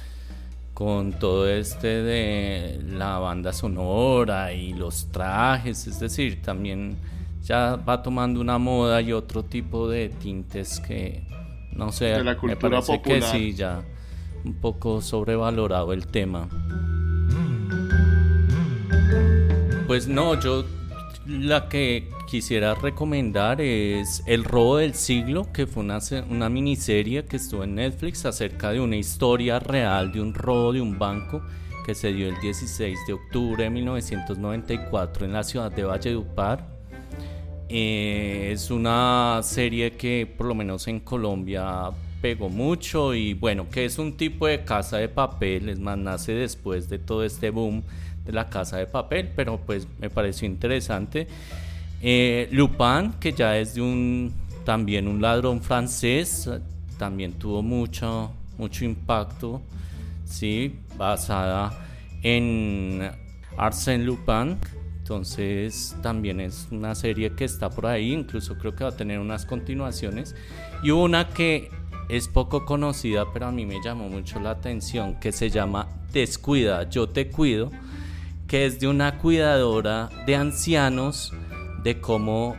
[0.74, 6.98] con todo este de la banda sonora y los trajes, es decir, también
[7.44, 11.24] ya va tomando una moda y otro tipo de tintes que,
[11.80, 13.82] no sé, De la me cultura parece que sí, ya
[14.44, 16.48] un poco sobrevalorado el tema.
[19.88, 20.66] Pues no, yo
[21.26, 26.00] la que quisiera recomendar es El robo del siglo, que fue una,
[26.30, 30.82] una miniserie que estuvo en Netflix acerca de una historia real de un robo de
[30.82, 31.42] un banco
[31.86, 36.79] que se dio el 16 de octubre de 1994 en la ciudad de Valledupar.
[37.70, 43.86] Eh, es una serie que por lo menos en Colombia pegó mucho y bueno, que
[43.86, 47.84] es un tipo de casa de papel, es más, nace después de todo este boom
[48.26, 51.28] de la casa de papel, pero pues me pareció interesante.
[52.02, 54.34] Eh, Lupin, que ya es de un
[54.66, 56.50] también un ladrón francés,
[56.98, 59.62] también tuvo mucho, mucho impacto,
[60.26, 61.72] sí, basada
[62.22, 63.10] en
[63.58, 64.58] Arsène Lupin.
[65.10, 69.18] Entonces también es una serie que está por ahí, incluso creo que va a tener
[69.18, 70.36] unas continuaciones.
[70.84, 71.72] Y una que
[72.10, 76.88] es poco conocida, pero a mí me llamó mucho la atención, que se llama Descuida,
[76.92, 77.72] yo te cuido,
[78.48, 81.34] que es de una cuidadora de ancianos,
[81.82, 82.56] de cómo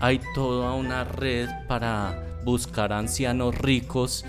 [0.00, 4.24] hay toda una red para buscar ancianos ricos,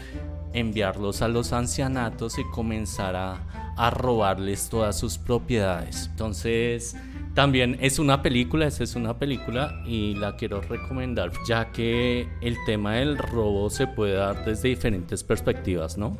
[0.51, 6.07] enviarlos a los ancianatos y comenzar a, a robarles todas sus propiedades.
[6.11, 6.97] Entonces,
[7.33, 12.57] también es una película, esa es una película y la quiero recomendar, ya que el
[12.65, 16.17] tema del robo se puede dar desde diferentes perspectivas, ¿no?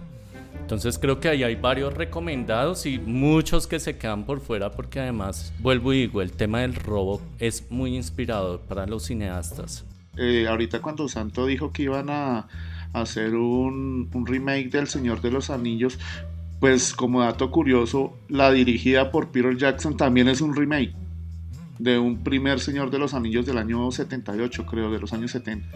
[0.61, 5.01] Entonces creo que ahí hay varios recomendados y muchos que se quedan por fuera porque
[5.01, 9.83] además, vuelvo y digo, el tema del robo es muy inspirador para los cineastas.
[10.15, 12.47] Eh, ahorita cuando Santo dijo que iban a
[12.93, 15.99] hacer un, un remake del Señor de los Anillos,
[16.61, 20.93] pues como dato curioso, la dirigida por Peter Jackson también es un remake
[21.83, 25.67] de un primer Señor de los Anillos del año 78, creo, de los años 70.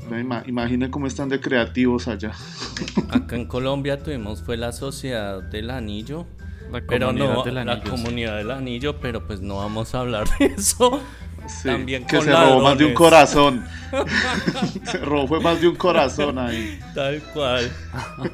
[0.00, 2.32] Entonces, ima- Imaginen cómo están de creativos allá.
[3.10, 6.26] Acá en Colombia tuvimos fue la Sociedad del Anillo,
[6.70, 7.90] La pero comunidad no del la anillo, sí.
[7.90, 11.00] comunidad del anillo, pero pues no vamos a hablar de eso.
[11.46, 12.94] Sí, También que con se robó más de un ladrones.
[12.94, 13.64] corazón.
[14.84, 16.78] se robó fue más de un corazón ahí.
[16.94, 17.70] Tal cual.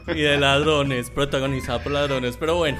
[0.08, 2.36] Y de ladrones, protagonizada por ladrones.
[2.38, 2.78] Pero bueno,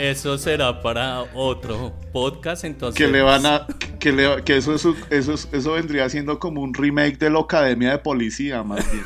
[0.00, 2.64] eso será para otro podcast.
[2.64, 3.66] Entonces, Que le van a.
[3.98, 7.90] Que, le- que eso, eso, eso, eso vendría siendo como un remake de la Academia
[7.92, 9.04] de Policía, más bien.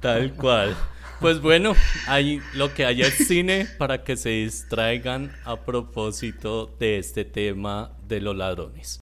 [0.00, 0.76] Tal cual.
[1.20, 1.74] Pues bueno,
[2.08, 7.92] ahí lo que haya es cine para que se distraigan a propósito de este tema
[8.08, 9.00] de los ladrones.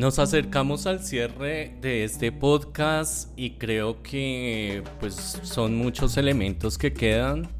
[0.00, 6.94] Nos acercamos al cierre de este podcast y creo que pues son muchos elementos que
[6.94, 7.50] quedan.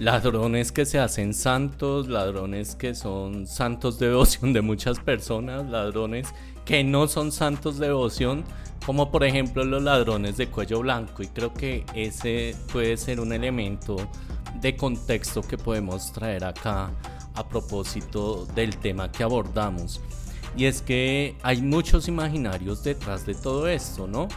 [0.00, 6.26] Ladrones que se hacen santos, ladrones que son santos de devoción de muchas personas, ladrones
[6.64, 8.42] que no son santos de devoción,
[8.84, 11.22] como por ejemplo los ladrones de cuello blanco.
[11.22, 13.94] Y creo que ese puede ser un elemento
[14.60, 16.90] de contexto que podemos traer acá
[17.36, 20.00] a propósito del tema que abordamos.
[20.56, 24.28] Y es que hay muchos imaginarios detrás de todo esto, ¿no?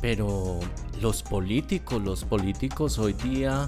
[0.00, 0.60] Pero
[1.00, 3.66] los políticos, los políticos hoy día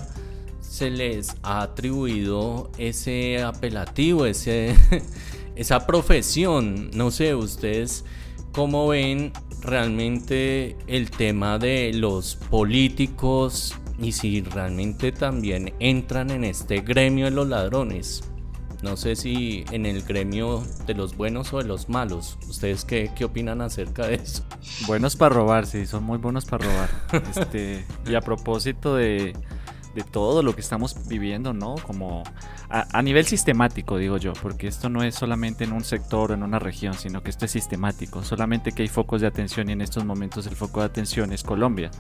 [0.61, 4.77] se les ha atribuido ese apelativo, ese,
[5.57, 6.91] esa profesión.
[6.95, 8.05] No sé, ustedes
[8.53, 16.81] cómo ven realmente el tema de los políticos y si realmente también entran en este
[16.81, 18.23] gremio de los ladrones.
[18.83, 22.39] No sé si en el gremio de los buenos o de los malos.
[22.49, 24.43] ¿Ustedes qué, qué opinan acerca de eso?
[24.87, 26.91] Buenos para robar, sí, son muy buenos para robar.
[27.31, 29.35] Este, y a propósito de,
[29.95, 31.75] de todo lo que estamos viviendo, ¿no?
[31.87, 32.23] Como
[32.71, 36.35] a, a nivel sistemático, digo yo, porque esto no es solamente en un sector o
[36.35, 38.23] en una región, sino que esto es sistemático.
[38.23, 41.43] Solamente que hay focos de atención y en estos momentos el foco de atención es
[41.43, 41.91] Colombia,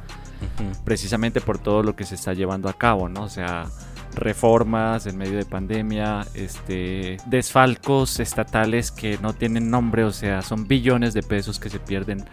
[0.84, 3.24] precisamente por todo lo que se está llevando a cabo, ¿no?
[3.24, 3.66] O sea,
[4.14, 10.66] reformas en medio de pandemia, este, desfalcos estatales que no tienen nombre, o sea, son
[10.66, 12.24] billones de pesos que se pierden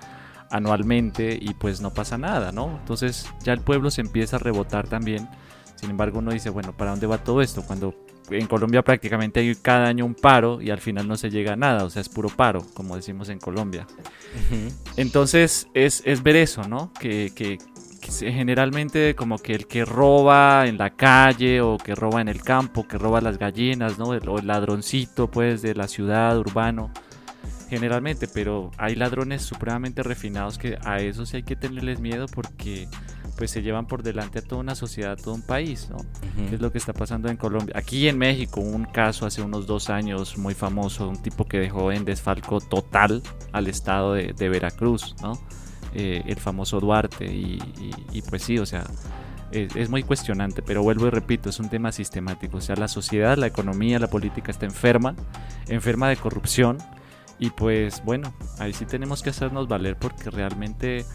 [0.50, 2.78] anualmente y pues no pasa nada, ¿no?
[2.80, 5.28] Entonces ya el pueblo se empieza a rebotar también.
[5.76, 7.62] Sin embargo, uno dice, bueno, ¿para dónde va todo esto?
[7.62, 7.94] Cuando
[8.30, 11.56] en Colombia prácticamente hay cada año un paro y al final no se llega a
[11.56, 13.88] nada, o sea, es puro paro, como decimos en Colombia.
[14.98, 16.92] Entonces es, es ver eso, ¿no?
[17.00, 17.58] Que,
[18.02, 22.88] generalmente como que el que roba en la calle o que roba en el campo,
[22.88, 24.14] que roba las gallinas, ¿no?
[24.14, 26.92] El- o el ladroncito pues de la ciudad, urbano,
[27.70, 32.88] generalmente, pero hay ladrones supremamente refinados que a esos sí hay que tenerles miedo porque
[33.38, 35.98] pues se llevan por delante a toda una sociedad, a todo un país, ¿no?
[36.50, 37.76] ¿Qué es lo que está pasando en Colombia?
[37.78, 41.92] Aquí en México, un caso hace unos dos años muy famoso, un tipo que dejó
[41.92, 43.22] en desfalco total
[43.52, 45.34] al estado de, de Veracruz, ¿no?
[45.94, 47.60] Eh, el famoso Duarte, y,
[48.12, 48.84] y- pues sí, o sea,
[49.52, 52.88] es, es muy cuestionante, pero vuelvo y repito, es un tema sistemático, o sea, la
[52.88, 55.16] sociedad, la economía, la política está enferma,
[55.68, 56.78] enferma de corrupción,
[57.40, 61.06] y pues bueno, ahí sí tenemos que hacernos valer porque realmente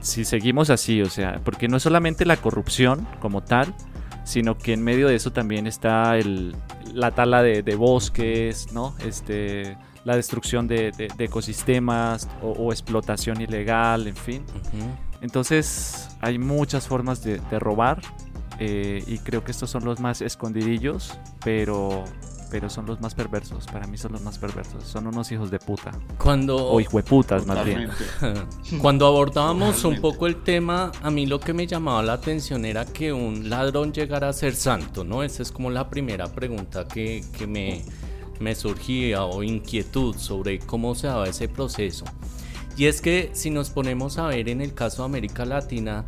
[0.00, 3.74] si seguimos así, o sea, porque no es solamente la corrupción como tal,
[4.24, 6.54] sino que en medio de eso también está el,
[6.94, 8.94] la tala de, de bosques, ¿no?
[9.04, 14.44] Este, la destrucción de, de- de ecosistemas o, o explotación ilegal, en fin.
[15.20, 18.02] Entonces hay muchas formas de, de robar
[18.58, 22.04] eh, y creo que estos son los más escondidillos, pero,
[22.50, 23.66] pero son los más perversos.
[23.66, 24.84] Para mí son los más perversos.
[24.84, 25.92] Son unos hijos de puta.
[26.18, 27.88] Cuando, O hijueputas más bien.
[28.80, 32.84] Cuando abordábamos un poco el tema, a mí lo que me llamaba la atención era
[32.84, 35.22] que un ladrón llegara a ser santo, ¿no?
[35.22, 37.82] Esa es como la primera pregunta que, que me,
[38.42, 42.04] me surgía o inquietud sobre cómo se daba ese proceso.
[42.76, 46.04] Y es que si nos ponemos a ver en el caso de América Latina,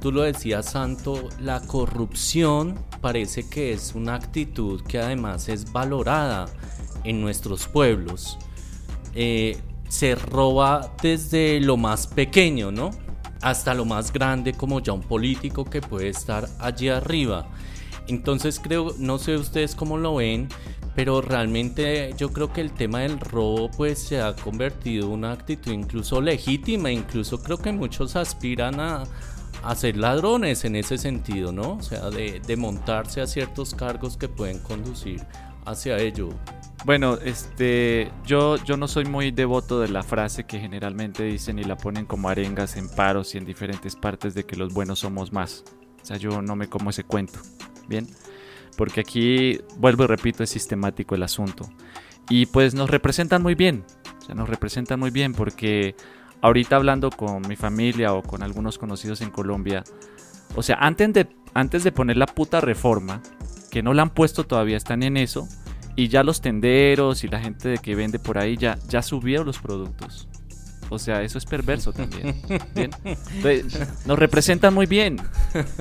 [0.00, 6.46] tú lo decías, Santo, la corrupción parece que es una actitud que además es valorada
[7.04, 8.38] en nuestros pueblos
[9.18, 9.56] eh,
[9.88, 12.90] se roba desde lo más pequeño, ¿no?
[13.40, 17.48] Hasta lo más grande, como ya un político que puede estar allí arriba.
[18.06, 20.48] Entonces creo, no sé ustedes cómo lo ven,
[20.96, 25.32] pero realmente yo creo que el tema del robo pues se ha convertido en una
[25.32, 29.04] actitud incluso legítima, incluso creo que muchos aspiran a,
[29.62, 31.74] a ser ladrones en ese sentido, ¿no?
[31.74, 35.22] O sea, de, de montarse a ciertos cargos que pueden conducir
[35.66, 36.30] hacia ello.
[36.86, 41.64] Bueno, este, yo, yo no soy muy devoto de la frase que generalmente dicen y
[41.64, 45.30] la ponen como arengas en paros y en diferentes partes de que los buenos somos
[45.30, 45.62] más.
[46.00, 47.38] O sea, yo no me como ese cuento,
[47.86, 48.06] ¿bien?
[48.76, 51.68] Porque aquí, vuelvo y repito, es sistemático el asunto.
[52.28, 53.84] Y pues nos representan muy bien,
[54.18, 55.94] o sea, nos representan muy bien porque
[56.42, 59.84] ahorita hablando con mi familia o con algunos conocidos en Colombia,
[60.56, 63.22] o sea, antes de, antes de poner la puta reforma,
[63.70, 65.48] que no la han puesto todavía, están en eso,
[65.94, 69.46] y ya los tenderos y la gente de que vende por ahí ya, ya subieron
[69.46, 70.28] los productos.
[70.88, 72.40] O sea, eso es perverso también.
[72.74, 72.90] ¿bien?
[73.04, 75.20] Entonces, nos representan muy bien.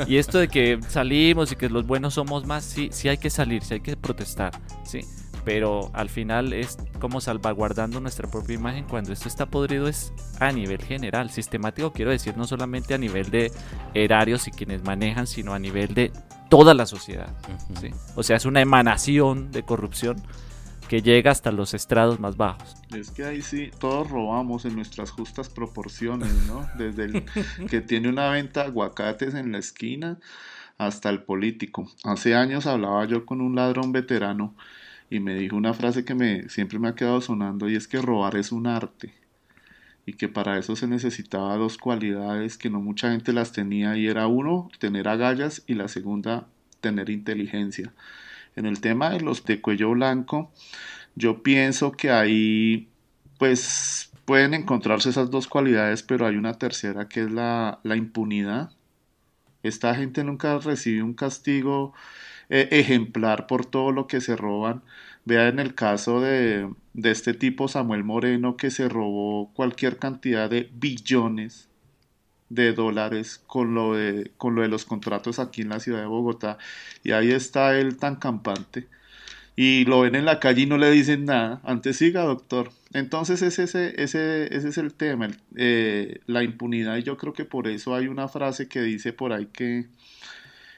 [0.08, 3.30] Y esto de que salimos y que los buenos somos más, sí, sí hay que
[3.30, 4.54] salir, sí hay que protestar,
[4.84, 5.02] sí.
[5.44, 10.52] Pero al final es como salvaguardando nuestra propia imagen cuando esto está podrido es a
[10.52, 13.52] nivel general, sistemático quiero decir, no solamente a nivel de
[13.94, 16.12] erarios y quienes manejan, sino a nivel de
[16.50, 17.30] toda la sociedad.
[17.80, 17.92] ¿sí?
[18.16, 20.20] O sea, es una emanación de corrupción
[20.88, 22.76] que llega hasta los estrados más bajos.
[22.96, 26.68] Es que ahí sí, todos robamos en nuestras justas proporciones, ¿no?
[26.78, 27.24] Desde el
[27.70, 30.20] que tiene una venta de aguacates en la esquina
[30.78, 31.90] hasta el político.
[32.04, 34.56] Hace años hablaba yo con un ladrón veterano
[35.10, 38.02] y me dijo una frase que me siempre me ha quedado sonando y es que
[38.02, 39.14] robar es un arte
[40.06, 44.08] y que para eso se necesitaba dos cualidades que no mucha gente las tenía y
[44.08, 46.48] era uno, tener agallas y la segunda,
[46.80, 47.92] tener inteligencia.
[48.56, 50.52] En el tema de los de cuello blanco,
[51.16, 52.90] yo pienso que ahí
[53.38, 58.72] pues pueden encontrarse esas dos cualidades, pero hay una tercera que es la, la impunidad.
[59.64, 61.94] Esta gente nunca recibe un castigo
[62.50, 64.84] eh, ejemplar por todo lo que se roban.
[65.26, 70.50] Vea en el caso de, de este tipo Samuel Moreno que se robó cualquier cantidad
[70.50, 71.70] de billones
[72.50, 76.06] de dólares con lo de, con lo de los contratos aquí en la ciudad de
[76.06, 76.58] Bogotá.
[77.04, 78.88] Y ahí está él tan campante.
[79.56, 81.62] Y lo ven en la calle y no le dicen nada.
[81.64, 82.72] Antes siga, doctor.
[82.94, 86.98] Entonces ese, ese, ese, ese es el tema, eh, la impunidad.
[86.98, 89.86] Y yo creo que por eso hay una frase que dice por ahí que,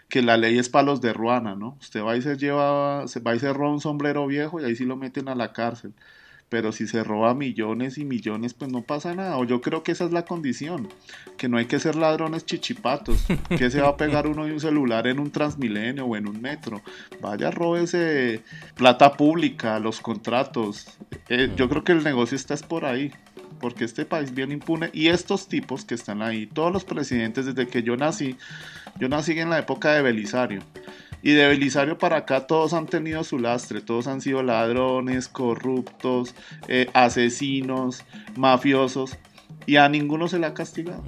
[0.09, 1.77] que la ley es para los de Ruana, ¿no?
[1.79, 4.75] Usted va y se lleva, se va y se roba un sombrero viejo y ahí
[4.75, 5.93] sí lo meten a la cárcel.
[6.49, 9.37] Pero si se roba millones y millones, pues no pasa nada.
[9.37, 10.87] O yo creo que esa es la condición.
[11.37, 13.25] Que no hay que ser ladrones chichipatos.
[13.49, 16.41] Que se va a pegar uno de un celular en un transmilenio o en un
[16.41, 16.81] metro.
[17.21, 18.41] Vaya, róbese
[18.75, 20.87] plata pública, los contratos.
[21.27, 23.11] Eh, yo creo que el negocio está es por ahí.
[23.59, 24.89] Porque este país bien impune.
[24.93, 28.37] Y estos tipos que están ahí, todos los presidentes desde que yo nací,
[28.99, 30.61] yo nací en la época de Belisario.
[31.23, 36.35] Y de Belisario para acá todos han tenido su lastre, todos han sido ladrones, corruptos,
[36.67, 38.03] eh, asesinos,
[38.35, 39.17] mafiosos,
[39.65, 41.03] y a ninguno se le ha castigado.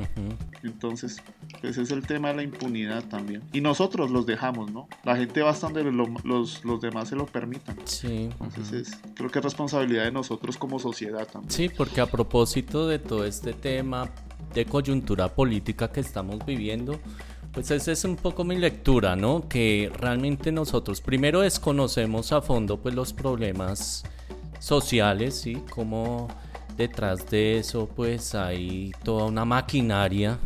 [0.63, 1.21] Entonces,
[1.63, 3.41] ese es el tema de la impunidad también.
[3.53, 4.87] Y nosotros los dejamos, ¿no?
[5.05, 7.77] La gente va hasta donde lo- los, los demás se lo permitan.
[7.85, 8.29] Sí.
[8.41, 11.51] Entonces, es, creo que es responsabilidad de nosotros como sociedad también.
[11.51, 14.09] Sí, porque a propósito de todo este tema
[14.53, 16.99] de coyuntura política que estamos viviendo,
[17.51, 19.47] pues esa es un poco mi lectura, ¿no?
[19.47, 24.03] Que realmente nosotros primero desconocemos a fondo pues los problemas
[24.59, 25.63] sociales, ¿sí?
[25.69, 26.27] Como
[26.77, 30.37] detrás de eso pues hay toda una maquinaria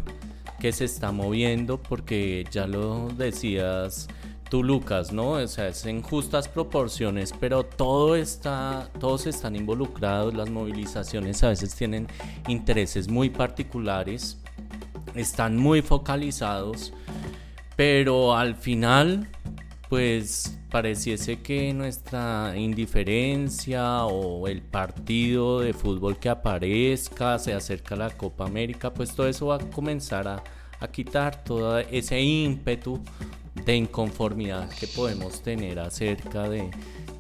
[0.59, 4.07] que se está moviendo porque ya lo decías
[4.53, 5.31] tú Lucas, ¿no?
[5.31, 11.49] O sea, es en justas proporciones, pero todo está, todos están involucrados, las movilizaciones a
[11.49, 12.07] veces tienen
[12.47, 14.37] intereses muy particulares,
[15.16, 16.93] están muy focalizados,
[17.76, 19.28] pero al final,
[19.89, 27.99] pues pareciese que nuestra indiferencia o el partido de fútbol que aparezca, se acerca a
[27.99, 30.43] la Copa América, pues todo eso va a comenzar a,
[30.80, 32.99] a quitar todo ese ímpetu
[33.66, 36.72] de inconformidad que podemos tener acerca de,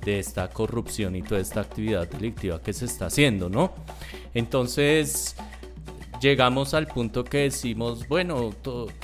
[0.03, 3.71] de esta corrupción y toda esta actividad delictiva que se está haciendo, ¿no?
[4.33, 5.35] Entonces
[6.23, 8.51] llegamos al punto que decimos, bueno,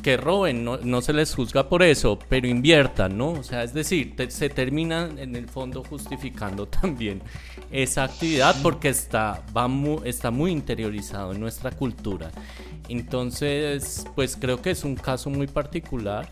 [0.01, 3.31] que roben, no, no se les juzga por eso, pero inviertan, ¿no?
[3.33, 7.21] O sea, es decir, te- se termina en el fondo justificando también
[7.71, 12.31] esa actividad porque está, va mu- está muy interiorizado en nuestra cultura.
[12.87, 16.29] Entonces, pues creo que es un caso muy particular.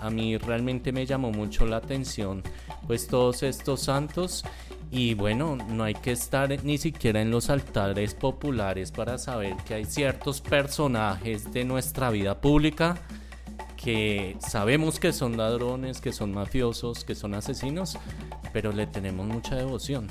[0.00, 2.42] A mí realmente me llamó mucho la atención,
[2.86, 4.44] pues todos estos santos.
[4.90, 9.74] Y bueno, no hay que estar ni siquiera en los altares populares para saber que
[9.74, 12.96] hay ciertos personajes de nuestra vida pública
[13.76, 17.98] que sabemos que son ladrones, que son mafiosos, que son asesinos,
[18.52, 20.10] pero le tenemos mucha devoción.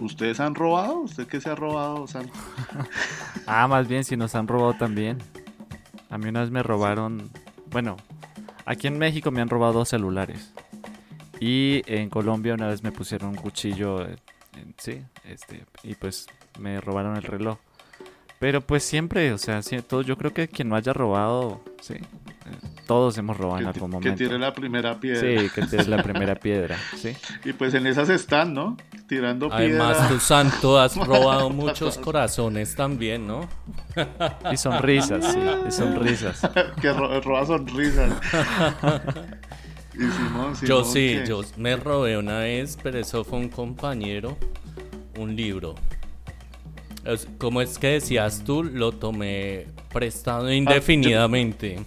[0.00, 1.00] ¿Ustedes han robado?
[1.00, 2.32] ¿Usted qué se ha robado, Santo?
[3.48, 5.18] Ah, más bien si nos han robado también.
[6.10, 7.30] A mí una vez me robaron,
[7.70, 7.96] bueno,
[8.64, 10.52] aquí en México me han robado dos celulares.
[11.40, 14.16] Y en Colombia una vez me pusieron un cuchillo, eh,
[14.56, 16.26] en- sí, este, y pues
[16.58, 17.58] me robaron el reloj.
[18.38, 22.02] Pero pues siempre, o sea, todo, yo creo que quien no haya robado, sí, eh,
[22.86, 24.18] todos hemos robado en Que, algún ti- que momento.
[24.24, 25.20] tire la primera piedra.
[25.20, 27.16] Sí, que tires la primera piedra, sí.
[27.46, 28.76] Y pues en esas están, ¿no?
[29.08, 30.08] Tirando Además, piedra.
[30.12, 33.48] tu santo has robado muchos corazones también, ¿no?
[34.52, 36.40] Y sonrisas, sí, y sonrisas.
[36.82, 38.12] que ro- roba sonrisas.
[39.96, 41.24] y Simón, Yo sí, ¿qué?
[41.26, 44.36] yo me robé una vez, pero eso fue un compañero,
[45.18, 45.74] un libro.
[47.04, 51.78] Es- Como es que decías tú, lo tomé prestado indefinidamente.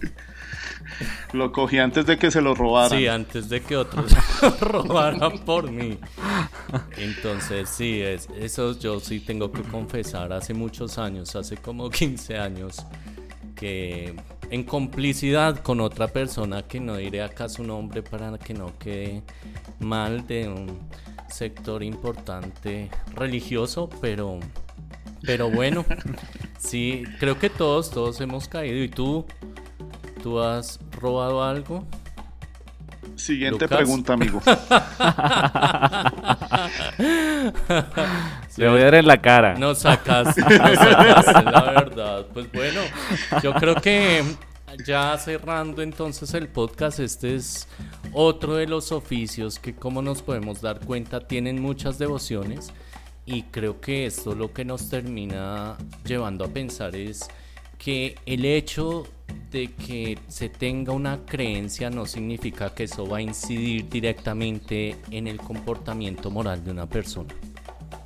[1.32, 2.98] Lo cogí antes de que se lo robaran.
[2.98, 5.96] Sí, antes de que otros lo robaran por mí.
[6.98, 12.36] Entonces, sí, es, eso yo sí tengo que confesar, hace muchos años, hace como 15
[12.36, 12.84] años,
[13.54, 14.14] que
[14.50, 19.22] en complicidad con otra persona, que no diré acá su nombre para que no quede
[19.78, 20.80] mal de un
[21.28, 24.40] sector importante religioso, pero,
[25.22, 25.84] pero bueno,
[26.58, 28.82] sí, creo que todos, todos hemos caído.
[28.82, 29.24] ¿Y tú?
[30.22, 31.84] ¿Tú has robado algo?
[33.16, 33.78] Siguiente Lucas.
[33.78, 34.40] pregunta, amigo.
[38.56, 39.54] Le voy a dar en la cara.
[39.54, 42.26] No sacaste, no sacaste, la verdad.
[42.32, 42.80] Pues bueno,
[43.42, 44.22] yo creo que
[44.86, 47.68] ya cerrando entonces el podcast, este es
[48.12, 52.72] otro de los oficios que como nos podemos dar cuenta tienen muchas devociones
[53.26, 57.28] y creo que esto lo que nos termina llevando a pensar es
[57.78, 59.06] que el hecho
[59.50, 65.26] de que se tenga una creencia no significa que eso va a incidir directamente en
[65.26, 67.34] el comportamiento moral de una persona.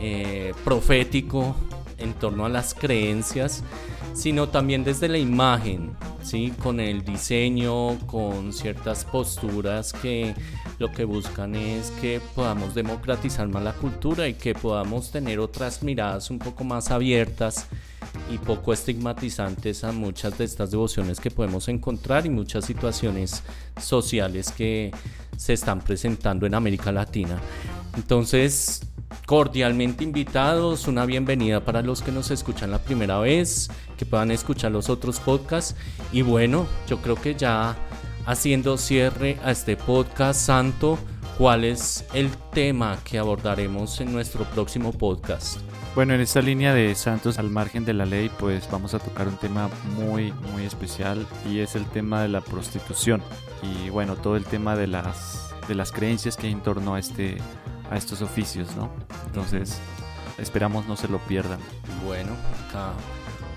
[0.00, 1.56] eh, profético
[1.98, 3.62] en torno a las creencias,
[4.14, 6.52] sino también desde la imagen, ¿sí?
[6.62, 10.34] con el diseño, con ciertas posturas que
[10.78, 15.82] lo que buscan es que podamos democratizar más la cultura y que podamos tener otras
[15.82, 17.66] miradas un poco más abiertas
[18.30, 23.42] y poco estigmatizantes a muchas de estas devociones que podemos encontrar y muchas situaciones
[23.80, 24.90] sociales que
[25.36, 27.40] se están presentando en América Latina.
[27.96, 28.82] Entonces,
[29.26, 34.72] cordialmente invitados, una bienvenida para los que nos escuchan la primera vez, que puedan escuchar
[34.72, 35.76] los otros podcasts
[36.12, 37.76] y bueno, yo creo que ya
[38.26, 40.98] haciendo cierre a este podcast santo,
[41.36, 45.58] ¿cuál es el tema que abordaremos en nuestro próximo podcast?
[45.94, 49.26] Bueno, en esta línea de Santos al margen de la ley, pues vamos a tocar
[49.26, 53.22] un tema muy, muy especial y es el tema de la prostitución
[53.62, 56.98] y bueno, todo el tema de las, de las creencias que hay en torno a,
[56.98, 57.38] este,
[57.90, 58.90] a estos oficios, ¿no?
[59.26, 59.78] Entonces,
[60.38, 61.58] esperamos no se lo pierdan.
[62.04, 62.32] Bueno,
[62.68, 62.92] acá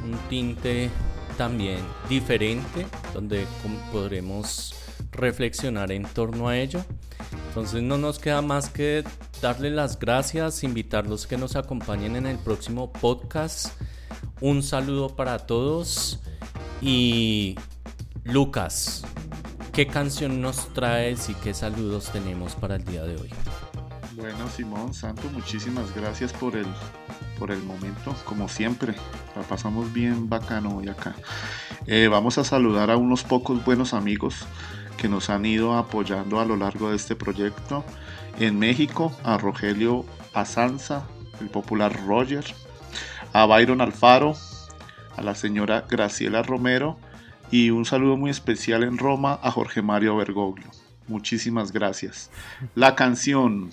[0.04, 0.90] un tinte
[1.38, 1.80] también
[2.10, 3.46] diferente donde
[3.92, 4.76] podremos
[5.12, 6.84] reflexionar en torno a ello.
[7.48, 9.04] Entonces no nos queda más que
[9.42, 13.74] darle las gracias, invitarlos que nos acompañen en el próximo podcast.
[14.40, 16.20] Un saludo para todos
[16.82, 17.56] y
[18.24, 19.04] Lucas,
[19.74, 23.30] ¿qué canción nos traes y qué saludos tenemos para el día de hoy?
[24.16, 26.66] Bueno, Simón Santo, muchísimas gracias por el,
[27.40, 28.94] por el momento, como siempre.
[29.38, 31.16] La pasamos bien bacano hoy acá.
[31.88, 34.46] Eh, vamos a saludar a unos pocos buenos amigos
[34.98, 37.86] que nos han ido apoyando a lo largo de este proyecto.
[38.38, 41.08] En México, a Rogelio Azanza,
[41.40, 42.44] el popular Roger,
[43.32, 44.36] a Byron Alfaro,
[45.16, 46.98] a la señora Graciela Romero
[47.50, 50.68] y un saludo muy especial en Roma a Jorge Mario Bergoglio.
[51.08, 52.30] Muchísimas gracias.
[52.76, 53.72] La canción,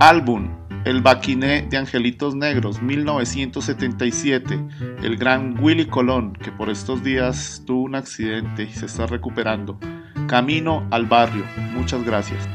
[0.00, 0.50] álbum,
[0.84, 4.58] El Baquiné de Angelitos Negros, 1977.
[5.02, 9.78] El gran Willy Colón, que por estos días tuvo un accidente y se está recuperando.
[10.26, 11.44] Camino al barrio.
[11.72, 12.48] Muchas gracias.